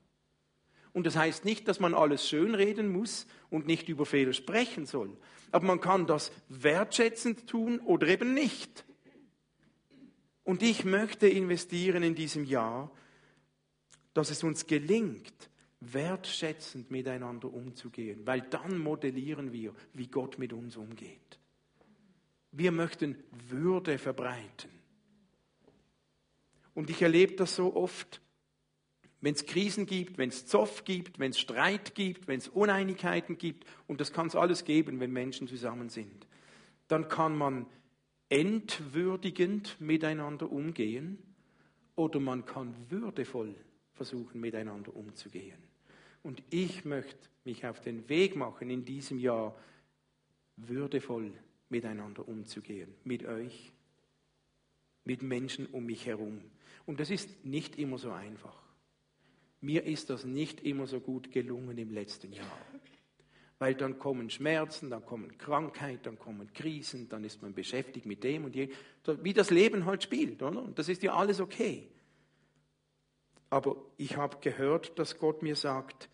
Und 0.92 1.06
das 1.06 1.16
heißt 1.16 1.44
nicht, 1.44 1.68
dass 1.68 1.80
man 1.80 1.94
alles 1.94 2.28
schönreden 2.28 2.90
muss 2.90 3.26
und 3.48 3.66
nicht 3.66 3.88
über 3.88 4.06
Fehler 4.06 4.32
sprechen 4.32 4.86
soll. 4.86 5.16
Aber 5.52 5.66
man 5.66 5.80
kann 5.80 6.06
das 6.06 6.32
wertschätzend 6.48 7.46
tun 7.46 7.80
oder 7.80 8.08
eben 8.08 8.34
nicht. 8.34 8.84
Und 10.42 10.62
ich 10.62 10.84
möchte 10.84 11.28
investieren 11.28 12.02
in 12.02 12.14
diesem 12.14 12.44
Jahr, 12.44 12.90
dass 14.14 14.30
es 14.30 14.42
uns 14.42 14.66
gelingt, 14.66 15.50
wertschätzend 15.80 16.90
miteinander 16.90 17.52
umzugehen, 17.52 18.26
weil 18.26 18.42
dann 18.42 18.78
modellieren 18.78 19.52
wir, 19.52 19.72
wie 19.94 20.08
Gott 20.08 20.38
mit 20.38 20.52
uns 20.52 20.76
umgeht. 20.76 21.38
Wir 22.52 22.72
möchten 22.72 23.16
Würde 23.48 23.96
verbreiten. 23.98 24.70
Und 26.74 26.90
ich 26.90 27.00
erlebe 27.00 27.34
das 27.34 27.56
so 27.56 27.74
oft, 27.76 28.20
wenn 29.20 29.34
es 29.34 29.46
Krisen 29.46 29.86
gibt, 29.86 30.18
wenn 30.18 30.30
es 30.30 30.46
Zoff 30.46 30.84
gibt, 30.84 31.18
wenn 31.18 31.30
es 31.30 31.38
Streit 31.38 31.94
gibt, 31.94 32.26
wenn 32.26 32.38
es 32.38 32.48
Uneinigkeiten 32.48 33.36
gibt, 33.36 33.66
und 33.86 34.00
das 34.00 34.12
kann 34.12 34.28
es 34.28 34.36
alles 34.36 34.64
geben, 34.64 35.00
wenn 35.00 35.12
Menschen 35.12 35.46
zusammen 35.46 35.90
sind, 35.90 36.26
dann 36.88 37.08
kann 37.08 37.36
man 37.36 37.66
entwürdigend 38.28 39.80
miteinander 39.80 40.50
umgehen 40.50 41.18
oder 41.96 42.20
man 42.20 42.46
kann 42.46 42.74
würdevoll 42.88 43.54
versuchen, 43.92 44.40
miteinander 44.40 44.94
umzugehen. 44.96 45.58
Und 46.22 46.42
ich 46.50 46.84
möchte 46.84 47.28
mich 47.44 47.66
auf 47.66 47.80
den 47.80 48.08
Weg 48.08 48.36
machen, 48.36 48.70
in 48.70 48.84
diesem 48.84 49.18
Jahr 49.18 49.54
würdevoll 50.56 51.32
miteinander 51.68 52.26
umzugehen, 52.26 52.94
mit 53.04 53.24
euch, 53.24 53.72
mit 55.04 55.22
Menschen 55.22 55.66
um 55.66 55.86
mich 55.86 56.06
herum. 56.06 56.40
Und 56.86 57.00
das 57.00 57.10
ist 57.10 57.44
nicht 57.44 57.76
immer 57.76 57.98
so 57.98 58.10
einfach. 58.10 58.69
Mir 59.60 59.84
ist 59.84 60.10
das 60.10 60.24
nicht 60.24 60.60
immer 60.60 60.86
so 60.86 61.00
gut 61.00 61.30
gelungen 61.32 61.76
im 61.76 61.92
letzten 61.92 62.32
Jahr. 62.32 62.46
Weil 63.58 63.74
dann 63.74 63.98
kommen 63.98 64.30
Schmerzen, 64.30 64.88
dann 64.88 65.04
kommen 65.04 65.36
Krankheit, 65.36 66.06
dann 66.06 66.18
kommen 66.18 66.50
Krisen, 66.54 67.10
dann 67.10 67.24
ist 67.24 67.42
man 67.42 67.52
beschäftigt 67.52 68.06
mit 68.06 68.24
dem 68.24 68.46
und 68.46 68.56
je, 68.56 68.70
wie 69.22 69.34
das 69.34 69.50
Leben 69.50 69.84
halt 69.84 70.02
spielt, 70.02 70.42
oder? 70.42 70.62
Und 70.62 70.78
das 70.78 70.88
ist 70.88 71.02
ja 71.02 71.14
alles 71.14 71.40
okay. 71.40 71.88
Aber 73.50 73.76
ich 73.98 74.16
habe 74.16 74.38
gehört, 74.40 74.98
dass 74.98 75.18
Gott 75.18 75.42
mir 75.42 75.56
sagt, 75.56 76.08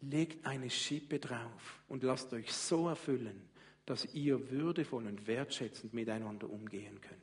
legt 0.00 0.46
eine 0.46 0.70
Schippe 0.70 1.18
drauf 1.18 1.82
und 1.88 2.02
lasst 2.02 2.32
euch 2.32 2.50
so 2.52 2.88
erfüllen, 2.88 3.50
dass 3.84 4.14
ihr 4.14 4.50
würdevoll 4.50 5.06
und 5.06 5.26
wertschätzend 5.26 5.92
miteinander 5.92 6.48
umgehen 6.48 7.00
könnt. 7.00 7.20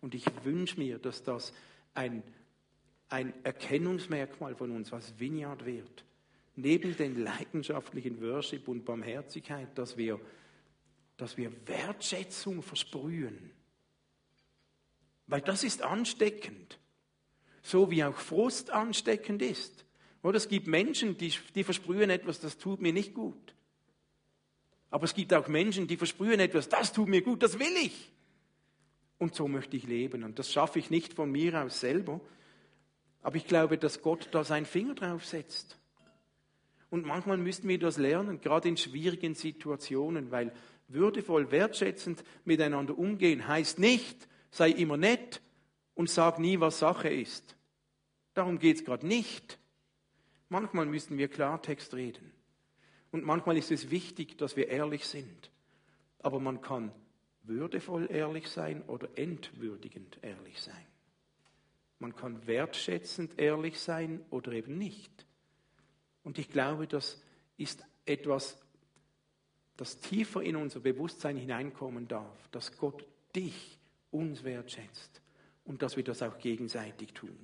Und 0.00 0.14
ich 0.14 0.24
wünsche 0.42 0.80
mir, 0.80 0.98
dass 0.98 1.22
das 1.22 1.52
ein 1.94 2.24
ein 3.12 3.32
Erkennungsmerkmal 3.44 4.54
von 4.54 4.70
uns, 4.70 4.90
was 4.90 5.18
Vineyard 5.18 5.66
wird. 5.66 6.04
Neben 6.56 6.96
den 6.96 7.22
leidenschaftlichen 7.22 8.20
Worship 8.22 8.68
und 8.68 8.84
Barmherzigkeit, 8.84 9.68
dass 9.76 9.96
wir, 9.96 10.20
dass 11.16 11.36
wir 11.36 11.52
Wertschätzung 11.66 12.62
versprühen. 12.62 13.50
Weil 15.26 15.42
das 15.42 15.62
ist 15.62 15.82
ansteckend. 15.82 16.78
So 17.62 17.90
wie 17.90 18.02
auch 18.02 18.16
Frust 18.16 18.70
ansteckend 18.70 19.42
ist. 19.42 19.84
Oder 20.22 20.36
es 20.36 20.48
gibt 20.48 20.66
Menschen, 20.66 21.16
die, 21.16 21.32
die 21.54 21.64
versprühen 21.64 22.10
etwas, 22.10 22.40
das 22.40 22.58
tut 22.58 22.80
mir 22.80 22.92
nicht 22.92 23.14
gut. 23.14 23.54
Aber 24.90 25.04
es 25.04 25.14
gibt 25.14 25.32
auch 25.32 25.48
Menschen, 25.48 25.86
die 25.86 25.96
versprühen 25.96 26.40
etwas, 26.40 26.68
das 26.68 26.92
tut 26.92 27.08
mir 27.08 27.22
gut, 27.22 27.42
das 27.42 27.58
will 27.58 27.76
ich. 27.82 28.10
Und 29.18 29.34
so 29.34 29.48
möchte 29.48 29.76
ich 29.76 29.84
leben. 29.84 30.24
Und 30.24 30.38
das 30.38 30.52
schaffe 30.52 30.78
ich 30.78 30.90
nicht 30.90 31.14
von 31.14 31.30
mir 31.30 31.62
aus 31.62 31.80
selber, 31.80 32.20
Aber 33.22 33.36
ich 33.36 33.46
glaube, 33.46 33.78
dass 33.78 34.02
Gott 34.02 34.28
da 34.32 34.44
seinen 34.44 34.66
Finger 34.66 34.94
drauf 34.94 35.24
setzt. 35.24 35.78
Und 36.90 37.06
manchmal 37.06 37.38
müssten 37.38 37.68
wir 37.68 37.78
das 37.78 37.96
lernen, 37.96 38.40
gerade 38.40 38.68
in 38.68 38.76
schwierigen 38.76 39.34
Situationen, 39.34 40.30
weil 40.30 40.52
würdevoll, 40.88 41.50
wertschätzend 41.50 42.22
miteinander 42.44 42.98
umgehen 42.98 43.48
heißt 43.48 43.78
nicht, 43.78 44.28
sei 44.50 44.70
immer 44.70 44.96
nett 44.96 45.40
und 45.94 46.10
sag 46.10 46.38
nie, 46.38 46.60
was 46.60 46.80
Sache 46.80 47.08
ist. 47.08 47.56
Darum 48.34 48.58
geht 48.58 48.76
es 48.76 48.84
gerade 48.84 49.06
nicht. 49.06 49.58
Manchmal 50.48 50.86
müssen 50.86 51.16
wir 51.16 51.28
Klartext 51.28 51.94
reden. 51.94 52.32
Und 53.10 53.24
manchmal 53.24 53.56
ist 53.56 53.70
es 53.70 53.90
wichtig, 53.90 54.36
dass 54.36 54.56
wir 54.56 54.68
ehrlich 54.68 55.06
sind. 55.06 55.50
Aber 56.18 56.40
man 56.40 56.60
kann 56.60 56.92
würdevoll 57.42 58.10
ehrlich 58.10 58.48
sein 58.48 58.82
oder 58.82 59.08
entwürdigend 59.16 60.18
ehrlich 60.22 60.60
sein. 60.60 60.91
Man 62.02 62.16
kann 62.16 62.48
wertschätzend 62.48 63.38
ehrlich 63.38 63.78
sein 63.78 64.24
oder 64.30 64.50
eben 64.50 64.76
nicht. 64.76 65.24
Und 66.24 66.36
ich 66.36 66.48
glaube, 66.48 66.88
das 66.88 67.22
ist 67.56 67.84
etwas, 68.04 68.58
das 69.76 70.00
tiefer 70.00 70.42
in 70.42 70.56
unser 70.56 70.80
Bewusstsein 70.80 71.36
hineinkommen 71.36 72.08
darf, 72.08 72.48
dass 72.48 72.76
Gott 72.76 73.06
dich, 73.36 73.78
uns 74.10 74.42
wertschätzt 74.42 75.22
und 75.64 75.82
dass 75.82 75.96
wir 75.96 76.02
das 76.02 76.22
auch 76.22 76.38
gegenseitig 76.38 77.12
tun. 77.12 77.38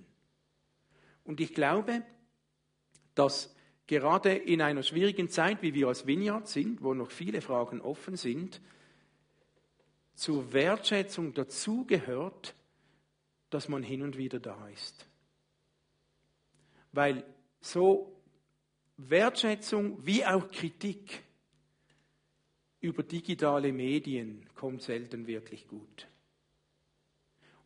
Und 1.22 1.38
ich 1.38 1.54
glaube, 1.54 2.02
dass 3.14 3.54
gerade 3.86 4.34
in 4.34 4.60
einer 4.60 4.82
schwierigen 4.82 5.28
Zeit, 5.28 5.62
wie 5.62 5.72
wir 5.72 5.86
als 5.86 6.04
Vineyard 6.04 6.48
sind, 6.48 6.82
wo 6.82 6.94
noch 6.94 7.12
viele 7.12 7.42
Fragen 7.42 7.80
offen 7.80 8.16
sind, 8.16 8.60
zur 10.16 10.52
Wertschätzung 10.52 11.32
dazugehört, 11.32 12.56
dass 13.50 13.68
man 13.68 13.82
hin 13.82 14.02
und 14.02 14.16
wieder 14.16 14.40
da 14.40 14.68
ist. 14.68 15.06
Weil 16.92 17.24
so 17.60 18.20
Wertschätzung 18.96 20.04
wie 20.04 20.24
auch 20.24 20.50
Kritik 20.50 21.22
über 22.80 23.02
digitale 23.02 23.72
Medien 23.72 24.46
kommt 24.54 24.82
selten 24.82 25.26
wirklich 25.26 25.66
gut. 25.66 26.08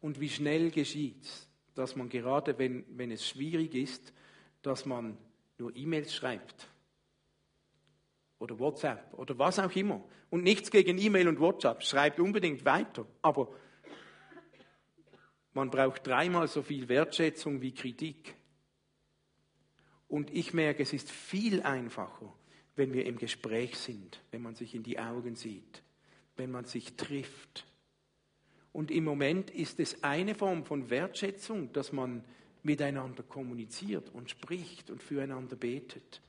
Und 0.01 0.21
wie 0.21 0.29
schnell 0.29 0.71
geschieht 0.71 1.23
es, 1.23 1.49
dass 1.75 1.97
man 1.97 2.09
gerade, 2.09 2.59
wenn, 2.59 2.85
wenn 2.97 3.11
es 3.11 3.27
schwierig 3.27 3.75
ist, 3.75 4.13
dass 4.63 4.85
man 4.85 5.17
nur 5.59 5.75
E-Mails 5.77 6.15
schreibt 6.15 6.69
oder 8.39 8.59
WhatsApp 8.59 9.15
oder 9.15 9.39
was 9.39 9.59
auch 9.59 9.75
immer. 9.77 10.03
Und 10.31 10.43
nichts 10.43 10.71
gegen 10.71 10.99
E-Mail 10.99 11.29
und 11.29 11.41
WhatsApp, 11.41 11.83
schreibt 11.83 12.19
unbedingt 12.19 12.65
weiter. 12.65 13.07
Aber 13.23 13.49
man 15.55 15.71
braucht 15.71 16.07
dreimal 16.07 16.49
so 16.49 16.63
viel 16.63 16.89
Wertschätzung 16.89 17.61
wie 17.61 17.73
Kritik. 17.73 18.35
Und 20.09 20.31
ich 20.31 20.53
merke, 20.53 20.83
es 20.83 20.93
ist 20.93 21.11
viel 21.11 21.63
einfacher, 21.63 22.33
wenn 22.77 22.93
wir 22.93 23.07
im 23.07 23.19
Gespräch 23.19 23.79
sind, 23.79 24.21
wenn 24.31 24.43
man 24.43 24.55
sich 24.55 24.75
in 24.75 24.83
die 24.83 24.99
Augen 24.99 25.37
sieht, 25.37 25.83
wenn 26.37 26.51
man 26.51 26.65
sich 26.65 26.97
trifft. 26.97 27.67
Und 28.73 28.91
im 28.91 29.05
Moment 29.05 29.51
ist 29.51 29.81
es 29.81 30.03
eine 30.03 30.35
Form 30.35 30.65
von 30.65 30.91
Wertschätzung, 30.91 31.73
dass 31.73 31.93
man 31.93 32.25
miteinander 32.63 33.23
kommuniziert 33.23 34.11
und 34.15 34.31
spricht 34.31 34.91
und 34.91 35.03
füreinander 35.03 35.57
betet. 35.57 36.23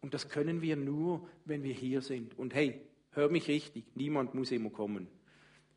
Und 0.00 0.14
das 0.14 0.28
können 0.28 0.62
wir 0.62 0.76
nur, 0.76 1.28
wenn 1.44 1.62
wir 1.64 1.74
hier 1.74 2.00
sind. 2.00 2.38
Und 2.38 2.54
hey, 2.54 2.80
hör 3.10 3.28
mich 3.28 3.48
richtig, 3.48 3.84
niemand 3.94 4.34
muss 4.34 4.52
immer 4.52 4.70
kommen. 4.70 5.08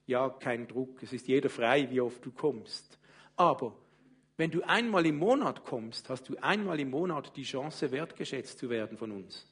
Ja, 0.10 0.28
kein 0.28 0.68
Druck, 0.68 1.03
es 1.03 1.14
ist 1.14 1.28
jeder 1.28 1.51
frei, 1.51 1.88
wie 1.91 2.01
oft 2.01 2.26
du 2.26 2.32
kommst. 2.32 2.97
Aber 3.36 3.76
wenn 4.38 4.49
du 4.49 4.64
einmal 4.64 5.05
im 5.05 5.18
Monat 5.20 5.64
kommst, 5.64 6.10
hast 6.10 6.28
du 6.28 6.36
einmal 6.41 6.80
im 6.80 6.89
Monat 6.89 7.36
die 7.36 7.43
Chance, 7.43 7.91
wertgeschätzt 7.91 8.57
zu 8.57 8.72
werden 8.72 8.97
von 8.97 9.12
uns. 9.12 9.45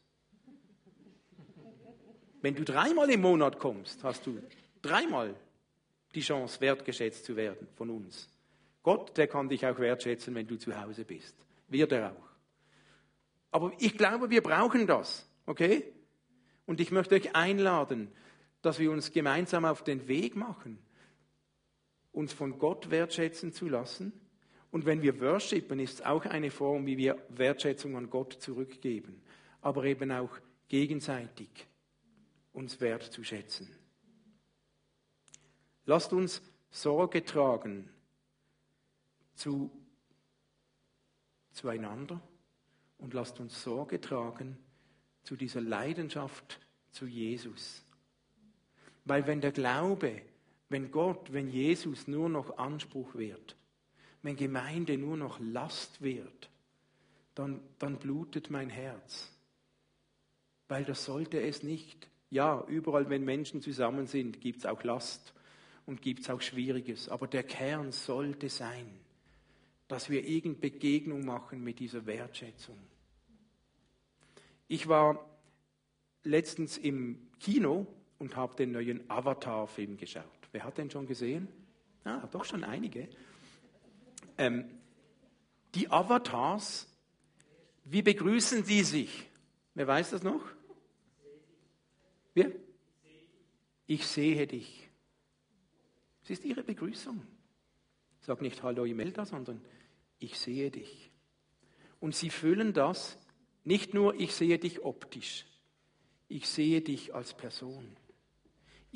Wenn 2.41 2.55
du 2.55 2.64
dreimal 2.64 3.08
im 3.12 3.22
Monat 3.22 3.60
kommst, 3.60 4.03
hast 4.03 4.26
du 4.26 4.41
dreimal 4.82 5.36
die 6.16 6.22
Chance, 6.22 6.60
wertgeschätzt 6.60 7.26
zu 7.26 7.36
werden 7.36 7.68
von 7.76 7.91
uns. 7.91 8.28
Gott, 8.82 9.16
der 9.16 9.28
kann 9.28 9.49
dich 9.49 9.64
auch 9.64 9.78
wertschätzen, 9.78 10.34
wenn 10.34 10.47
du 10.47 10.58
zu 10.58 10.76
Hause 10.76 11.05
bist. 11.05 11.36
Wird 11.68 11.91
er 11.91 12.14
auch. 12.14 12.30
Aber 13.51 13.74
ich 13.78 13.95
glaube, 13.95 14.32
wir 14.32 14.41
brauchen 14.41 14.88
das, 14.88 15.30
okay? 15.45 15.93
Und 16.66 16.80
ich 16.80 16.89
möchte 16.89 17.14
euch 17.14 17.36
einladen, 17.36 18.12
dass 18.68 18.80
wir 18.80 18.91
uns 18.91 19.13
gemeinsam 19.13 19.63
auf 19.63 19.82
den 19.82 20.09
Weg 20.09 20.36
machen, 20.36 20.78
uns 22.11 22.34
von 22.34 22.59
Gott 22.59 22.91
wertschätzen 22.91 23.53
zu 23.53 23.70
lassen. 23.70 24.11
Und 24.72 24.86
wenn 24.86 25.01
wir 25.01 25.22
worshipen, 25.22 25.80
ist 25.80 25.93
es 25.93 26.01
auch 26.01 26.26
eine 26.26 26.51
Form, 26.51 26.86
wie 26.86 26.97
wir 26.97 27.18
Wertschätzung 27.30 27.95
an 27.95 28.09
Gott 28.09 28.34
zurückgeben, 28.34 29.22
aber 29.61 29.86
eben 29.86 30.11
auch 30.11 30.38
gegenseitig 30.68 31.47
uns 32.51 32.82
wertzuschätzen. 32.82 33.74
Lasst 35.86 36.11
uns 36.11 36.41
Sorge 36.70 37.24
tragen 37.24 37.89
zu, 39.34 39.72
zueinander 41.53 42.20
und 42.97 43.13
lasst 43.13 43.39
uns 43.39 43.63
Sorge 43.63 44.01
tragen 44.01 44.57
zu 45.24 45.38
dieser 45.38 45.61
Leidenschaft 45.61 46.59
zu 46.91 47.05
Jesus. 47.05 47.86
Weil 49.08 49.26
wenn 49.26 49.39
der 49.39 49.53
Glaube, 49.53 50.22
wenn 50.68 50.91
Gott, 50.91 51.32
wenn 51.32 51.49
Jesus 51.49 52.10
nur 52.10 52.28
noch 52.28 52.58
Anspruch 52.58 53.16
wird, 53.16 53.55
wenn 54.22 54.36
Gemeinde 54.36 54.97
nur 54.97 55.16
noch 55.16 55.39
Last 55.39 56.01
wird, 56.01 56.49
dann, 57.34 57.62
dann 57.80 57.99
blutet 57.99 58.49
mein 58.49 58.70
Herz. 58.70 59.32
Weil 60.68 60.84
das 60.84 61.05
sollte 61.05 61.39
es 61.39 61.64
nicht. 61.64 62.10
Ja, 62.30 62.66
überall, 62.68 63.10
wenn 63.10 63.24
Menschen 63.24 63.62
zusammen 63.62 64.08
sind, 64.08 64.41
gibt 64.41 64.60
es 64.60 64.66
auch 64.66 64.84
Last 64.84 65.34
und 65.86 66.01
gibt 66.01 66.22
es 66.22 66.30
auch 66.30 66.41
Schwieriges. 66.41 67.08
Aber 67.08 67.28
der 67.28 67.43
Kern 67.43 67.93
sollte 67.93 68.49
sein, 68.49 68.99
dass 69.88 70.10
wir 70.10 70.28
irgendeine 70.28 70.74
Begegnung 70.74 71.26
machen 71.26 71.64
mit 71.64 71.80
dieser 71.80 72.05
Wertschätzung. 72.05 72.78
Ich 74.68 74.89
war 74.89 75.26
letztens 76.24 76.78
im 76.78 77.30
Kino 77.39 77.88
und 78.20 78.36
habe 78.36 78.55
den 78.55 78.72
neuen 78.72 79.09
Avatar-Film 79.09 79.97
geschaut. 79.97 80.24
Wer 80.51 80.63
hat 80.63 80.78
den 80.78 80.89
schon 80.89 81.07
gesehen? 81.07 81.47
Ah, 82.03 82.28
doch 82.32 82.45
schon 82.45 82.63
einige. 82.63 83.07
Ähm, 84.38 84.65
die 85.76 85.89
Avatars, 85.89 86.88
wie 87.84 88.01
begrüßen 88.01 88.63
die 88.65 88.84
sich? 88.84 89.30
Wer 89.74 89.88
weiß 89.88 90.11
das 90.11 90.24
noch? 90.24 90.41
Wir? 92.34 92.55
Ich 93.86 94.05
sehe 94.05 94.47
dich. 94.47 94.89
Es 96.24 96.32
ist 96.32 96.45
ihre 96.45 96.63
Begrüßung. 96.63 97.26
Sag 98.22 98.41
nicht 98.41 98.61
Hallo 98.63 98.86
Imelda, 98.86 99.26
sondern 99.26 99.61
ich 100.20 100.38
sehe 100.38 100.72
dich. 100.72 101.11
Und 101.99 102.15
sie 102.15 102.30
füllen 102.30 102.74
das 102.74 103.18
nicht 103.63 103.93
nur, 103.93 104.15
ich 104.15 104.34
sehe 104.34 104.59
dich 104.59 104.84
optisch, 104.84 105.45
ich 106.28 106.47
sehe 106.47 106.82
dich 106.82 107.13
als 107.13 107.34
Person, 107.34 107.95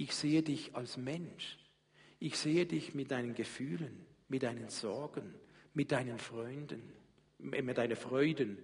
ich 0.02 0.16
sehe 0.16 0.41
dich 0.41 0.76
als 0.76 0.97
Mensch, 0.97 1.60
ich 2.20 2.36
sehe 2.36 2.66
dich 2.66 2.95
mit 2.95 3.12
deinen 3.12 3.36
Gefühlen, 3.36 4.04
mit 4.30 4.41
deinen 4.41 4.68
Sorgen, 4.70 5.36
mit 5.76 5.91
deinen 5.91 6.18
Freunden, 6.18 6.82
äh, 7.52 7.62
mit 7.62 7.78
deinen 7.78 7.95
Freuden, 7.95 8.58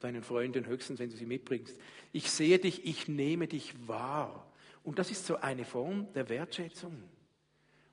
deinen 0.00 0.22
Freunden 0.22 0.66
höchstens, 0.66 0.98
wenn 0.98 1.10
du 1.10 1.16
sie 1.16 1.26
mitbringst. 1.26 1.78
Ich 2.12 2.30
sehe 2.30 2.58
dich, 2.58 2.86
ich 2.86 3.06
nehme 3.06 3.48
dich 3.48 3.86
wahr. 3.86 4.50
Und 4.82 4.98
das 4.98 5.10
ist 5.10 5.26
so 5.26 5.36
eine 5.36 5.66
Form 5.66 6.10
der 6.14 6.30
Wertschätzung. 6.30 7.02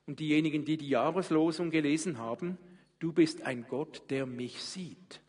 Und 0.07 0.21
diejenigen, 0.21 0.63
die 0.63 0.77
die 0.77 0.89
Jahreslosung 0.89 1.71
gelesen 1.71 2.17
haben, 2.17 2.57
du 2.99 3.11
bist 3.11 3.41
ein 3.41 3.67
Gott, 3.67 4.09
der 4.09 4.25
mich 4.25 4.61
sieht. 4.61 5.19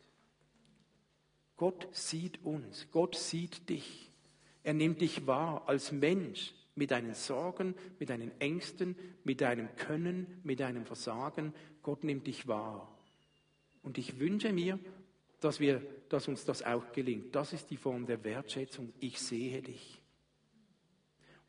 Gott 1.57 1.89
sieht 1.91 2.43
uns, 2.45 2.87
Gott 2.91 3.15
sieht 3.15 3.67
dich. 3.67 4.09
Er 4.63 4.73
nimmt 4.73 5.01
dich 5.01 5.27
wahr 5.27 5.67
als 5.67 5.91
Mensch 5.91 6.53
mit 6.75 6.91
deinen 6.91 7.13
Sorgen, 7.13 7.75
mit 7.99 8.09
deinen 8.09 8.31
Ängsten, 8.39 8.95
mit 9.23 9.41
deinem 9.41 9.75
Können, 9.75 10.39
mit 10.43 10.59
deinem 10.59 10.85
Versagen. 10.85 11.53
Gott 11.81 12.03
nimmt 12.03 12.27
dich 12.27 12.47
wahr. 12.47 12.97
Und 13.83 13.97
ich 13.97 14.19
wünsche 14.19 14.53
mir, 14.53 14.79
dass, 15.39 15.59
wir, 15.59 15.81
dass 16.09 16.27
uns 16.27 16.45
das 16.45 16.63
auch 16.63 16.91
gelingt. 16.93 17.35
Das 17.35 17.51
ist 17.51 17.69
die 17.71 17.77
Form 17.77 18.05
der 18.05 18.23
Wertschätzung. 18.23 18.93
Ich 18.99 19.19
sehe 19.19 19.61
dich. 19.61 20.01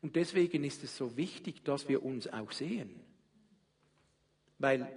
Und 0.01 0.15
deswegen 0.15 0.63
ist 0.63 0.83
es 0.83 0.97
so 0.97 1.15
wichtig, 1.15 1.63
dass 1.63 1.87
wir 1.87 2.03
uns 2.03 2.27
auch 2.27 2.51
sehen. 2.51 2.99
Weil 4.57 4.93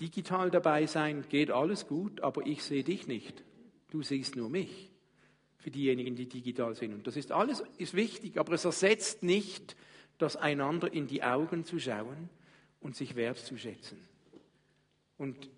digital 0.00 0.50
dabei 0.50 0.86
sein 0.86 1.24
geht 1.28 1.50
alles 1.50 1.86
gut, 1.86 2.20
aber 2.20 2.46
ich 2.46 2.62
sehe 2.62 2.84
dich 2.84 3.06
nicht. 3.06 3.44
Du 3.90 4.02
siehst 4.02 4.36
nur 4.36 4.48
mich. 4.48 4.91
Für 5.62 5.70
diejenigen, 5.70 6.14
die 6.16 6.26
digital 6.26 6.74
sind. 6.74 6.92
Und 6.92 7.06
das 7.06 7.16
ist 7.16 7.32
alles 7.32 7.62
ist 7.78 7.94
wichtig, 7.94 8.38
aber 8.38 8.52
es 8.52 8.64
ersetzt 8.64 9.22
nicht, 9.22 9.76
das 10.18 10.36
einander 10.36 10.92
in 10.92 11.06
die 11.06 11.22
Augen 11.22 11.64
zu 11.64 11.78
schauen 11.78 12.28
und 12.80 12.96
sich 12.96 13.14
wertzuschätzen. 13.14 13.98
Und 15.16 15.48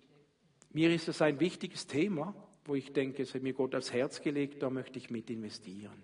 Mir 0.75 0.93
ist 0.93 1.07
das 1.07 1.21
ein 1.21 1.39
wichtiges 1.39 1.87
Thema, 1.87 2.35
wo 2.65 2.75
ich 2.75 2.91
denke, 2.91 3.23
es 3.23 3.33
hat 3.33 3.43
mir 3.43 3.53
Gott 3.53 3.73
aufs 3.75 3.93
Herz 3.93 4.21
gelegt, 4.21 4.61
da 4.61 4.69
möchte 4.69 4.99
ich 4.99 5.09
mit 5.09 5.29
investieren. 5.29 6.03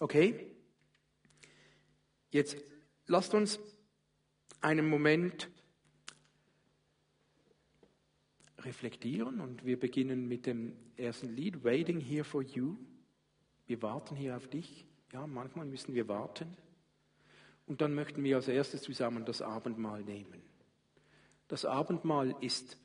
Okay? 0.00 0.50
Jetzt 2.32 2.56
lasst 3.06 3.34
uns 3.34 3.60
einen 4.60 4.88
Moment 4.88 5.48
reflektieren 8.58 9.40
und 9.40 9.64
wir 9.64 9.78
beginnen 9.78 10.26
mit 10.26 10.46
dem 10.46 10.76
ersten 10.96 11.28
Lied, 11.34 11.64
Waiting 11.64 12.00
Here 12.00 12.24
for 12.24 12.42
You. 12.42 12.76
Wir 13.66 13.82
warten 13.82 14.16
hier 14.16 14.36
auf 14.36 14.48
dich. 14.48 14.84
Ja, 15.12 15.26
manchmal 15.26 15.66
müssen 15.66 15.94
wir 15.94 16.08
warten. 16.08 16.56
Und 17.66 17.80
dann 17.80 17.94
möchten 17.94 18.24
wir 18.24 18.36
als 18.36 18.48
erstes 18.48 18.82
zusammen 18.82 19.24
das 19.24 19.42
Abendmahl 19.42 20.02
nehmen. 20.02 20.42
Das 21.48 21.64
Abendmahl 21.64 22.34
ist 22.40 22.78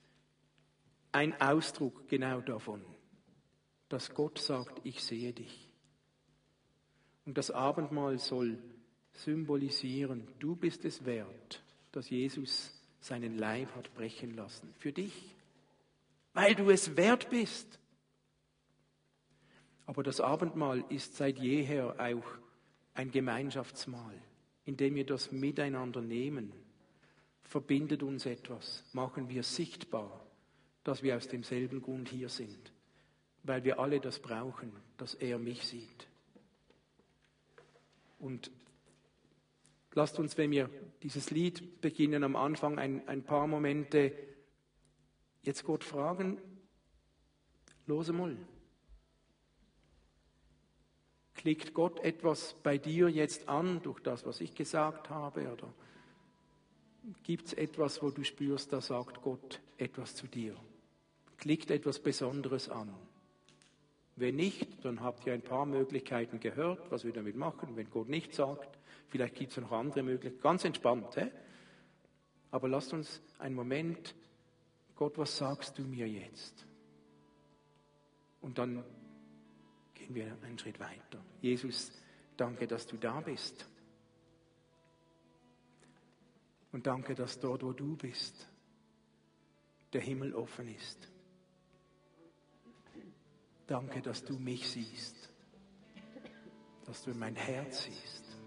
ein 1.12 1.40
Ausdruck 1.40 2.08
genau 2.08 2.42
davon, 2.42 2.82
dass 3.90 4.14
Gott 4.14 4.40
sagt, 4.40 4.82
ich 4.84 5.04
sehe 5.04 5.34
dich. 5.34 5.70
Und 7.26 7.38
das 7.38 7.52
Abendmahl 7.52 8.20
soll 8.20 8.58
symbolisieren, 9.14 10.28
du 10.40 10.56
bist 10.56 10.86
es 10.86 11.06
wert, 11.06 11.64
dass 11.92 12.10
Jesus 12.10 12.74
seinen 13.00 13.38
Leib 13.38 13.74
hat 13.76 13.94
brechen 13.94 14.36
lassen. 14.36 14.74
Für 14.80 14.92
dich. 14.92 15.33
Weil 16.34 16.56
du 16.56 16.70
es 16.70 16.98
wert 16.98 17.30
bist. 17.30 17.80
Aber 19.86 20.04
das 20.04 20.20
Abendmahl 20.20 20.84
ist 20.90 21.16
seit 21.16 21.40
jeher 21.40 21.96
auch 22.00 22.26
ein 22.94 23.12
Gemeinschaftsmahl, 23.12 24.16
in 24.66 24.78
dem 24.78 24.96
wir 24.96 25.06
das 25.06 25.32
miteinander 25.32 26.02
nehmen. 26.02 26.54
Verbindet 27.44 28.02
uns 28.04 28.26
etwas, 28.26 28.84
machen 28.94 29.30
wir 29.30 29.44
sichtbar, 29.44 30.26
dass 30.84 31.04
wir 31.04 31.16
aus 31.18 31.28
demselben 31.28 31.82
Grund 31.82 32.10
hier 32.10 32.30
sind, 32.30 32.72
weil 33.44 33.64
wir 33.64 33.80
alle 33.80 34.00
das 34.00 34.20
brauchen, 34.20 34.72
dass 34.98 35.14
er 35.14 35.38
mich 35.38 35.66
sieht. 35.66 36.08
Und 38.20 38.52
lasst 39.94 40.18
uns, 40.18 40.38
wenn 40.38 40.52
wir 40.52 40.70
dieses 41.04 41.30
Lied 41.30 41.82
beginnen, 41.82 42.24
am 42.24 42.36
Anfang 42.36 42.80
ein, 42.80 43.08
ein 43.08 43.24
paar 43.24 43.48
Momente 43.48 44.14
jetzt 45.44 45.64
Gott 45.64 45.84
fragen, 45.84 46.42
lose 47.86 48.12
mal, 48.14 48.36
Klickt 51.44 51.74
Gott 51.74 52.00
etwas 52.06 52.56
bei 52.64 52.78
dir 52.78 53.10
jetzt 53.10 53.50
an 53.50 53.82
durch 53.84 54.00
das, 54.00 54.26
was 54.26 54.40
ich 54.40 54.56
gesagt 54.56 55.10
habe? 55.10 55.52
Oder 55.52 55.74
gibt 57.24 57.48
es 57.48 57.54
etwas, 57.54 58.02
wo 58.02 58.12
du 58.12 58.24
spürst, 58.24 58.72
da 58.72 58.80
sagt 58.80 59.22
Gott 59.22 59.60
etwas 59.78 60.16
zu 60.16 60.28
dir? 60.28 60.56
Klickt 61.38 61.70
etwas 61.70 62.00
Besonderes 62.00 62.70
an? 62.70 62.96
Wenn 64.16 64.38
nicht, 64.38 64.86
dann 64.86 65.02
habt 65.02 65.28
ihr 65.28 65.34
ein 65.34 65.42
paar 65.42 65.66
Möglichkeiten 65.66 66.40
gehört, 66.40 66.90
was 66.92 67.04
wir 67.04 67.12
damit 67.12 67.36
machen. 67.36 67.76
Wenn 67.76 67.90
Gott 67.90 68.08
nicht 68.08 68.34
sagt, 68.34 68.80
vielleicht 69.10 69.36
gibt 69.36 69.52
es 69.52 69.58
noch 69.58 69.74
andere 69.74 70.02
Möglichkeiten. 70.02 70.42
Ganz 70.42 70.64
entspannt, 70.64 71.14
hä? 71.18 71.30
Aber 72.52 72.70
lasst 72.70 72.94
uns 72.94 73.22
einen 73.38 73.56
Moment, 73.56 74.16
Gott, 75.04 75.18
was 75.18 75.36
sagst 75.38 75.78
du 75.78 75.82
mir 75.82 76.08
jetzt? 76.08 76.66
Und 78.40 78.58
dann 78.58 78.82
gehen 79.94 80.16
wir 80.16 80.38
einen 80.42 80.58
Schritt 80.58 80.80
weiter. 80.80 81.22
Jesus, 81.42 81.92
danke, 82.38 82.66
dass 82.68 82.88
du 82.88 82.96
da 82.96 83.20
bist. 83.20 83.68
Und 86.72 86.88
danke, 86.88 87.16
dass 87.16 87.38
dort, 87.38 87.64
wo 87.64 87.74
du 87.74 87.98
bist, 87.98 88.48
der 89.92 90.00
Himmel 90.00 90.34
offen 90.36 90.74
ist. 90.74 91.10
Danke, 93.68 94.02
dass 94.02 94.24
du 94.24 94.40
mich 94.40 94.70
siehst, 94.70 95.34
dass 96.86 97.04
du 97.04 97.12
in 97.12 97.20
mein 97.20 97.36
Herz 97.36 97.84
siehst. 97.84 98.38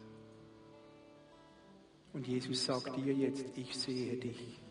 Und 2.15 2.27
Jesus 2.27 2.65
sagt 2.65 2.97
dir 2.97 3.13
jetzt, 3.13 3.45
ich 3.59 3.77
sehe 3.77 4.17
dich. 4.17 4.66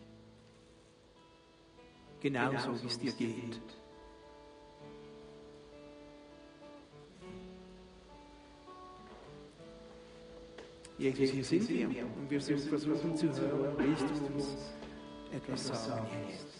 Genauso, 2.26 2.82
wie 2.82 2.86
es 2.88 2.98
dir 2.98 3.12
geht. 3.12 3.60
Jesus, 10.98 11.30
hier 11.30 11.44
sind 11.44 11.68
wir 11.68 11.88
und 11.88 12.28
wir 12.28 12.40
versuchen 12.40 13.16
zu 13.16 13.28
hören, 13.30 13.74
willst 13.78 14.02
du 14.02 14.34
uns 14.34 14.56
etwas 15.32 15.68
sagen 15.68 16.08
jetzt? 16.28 16.55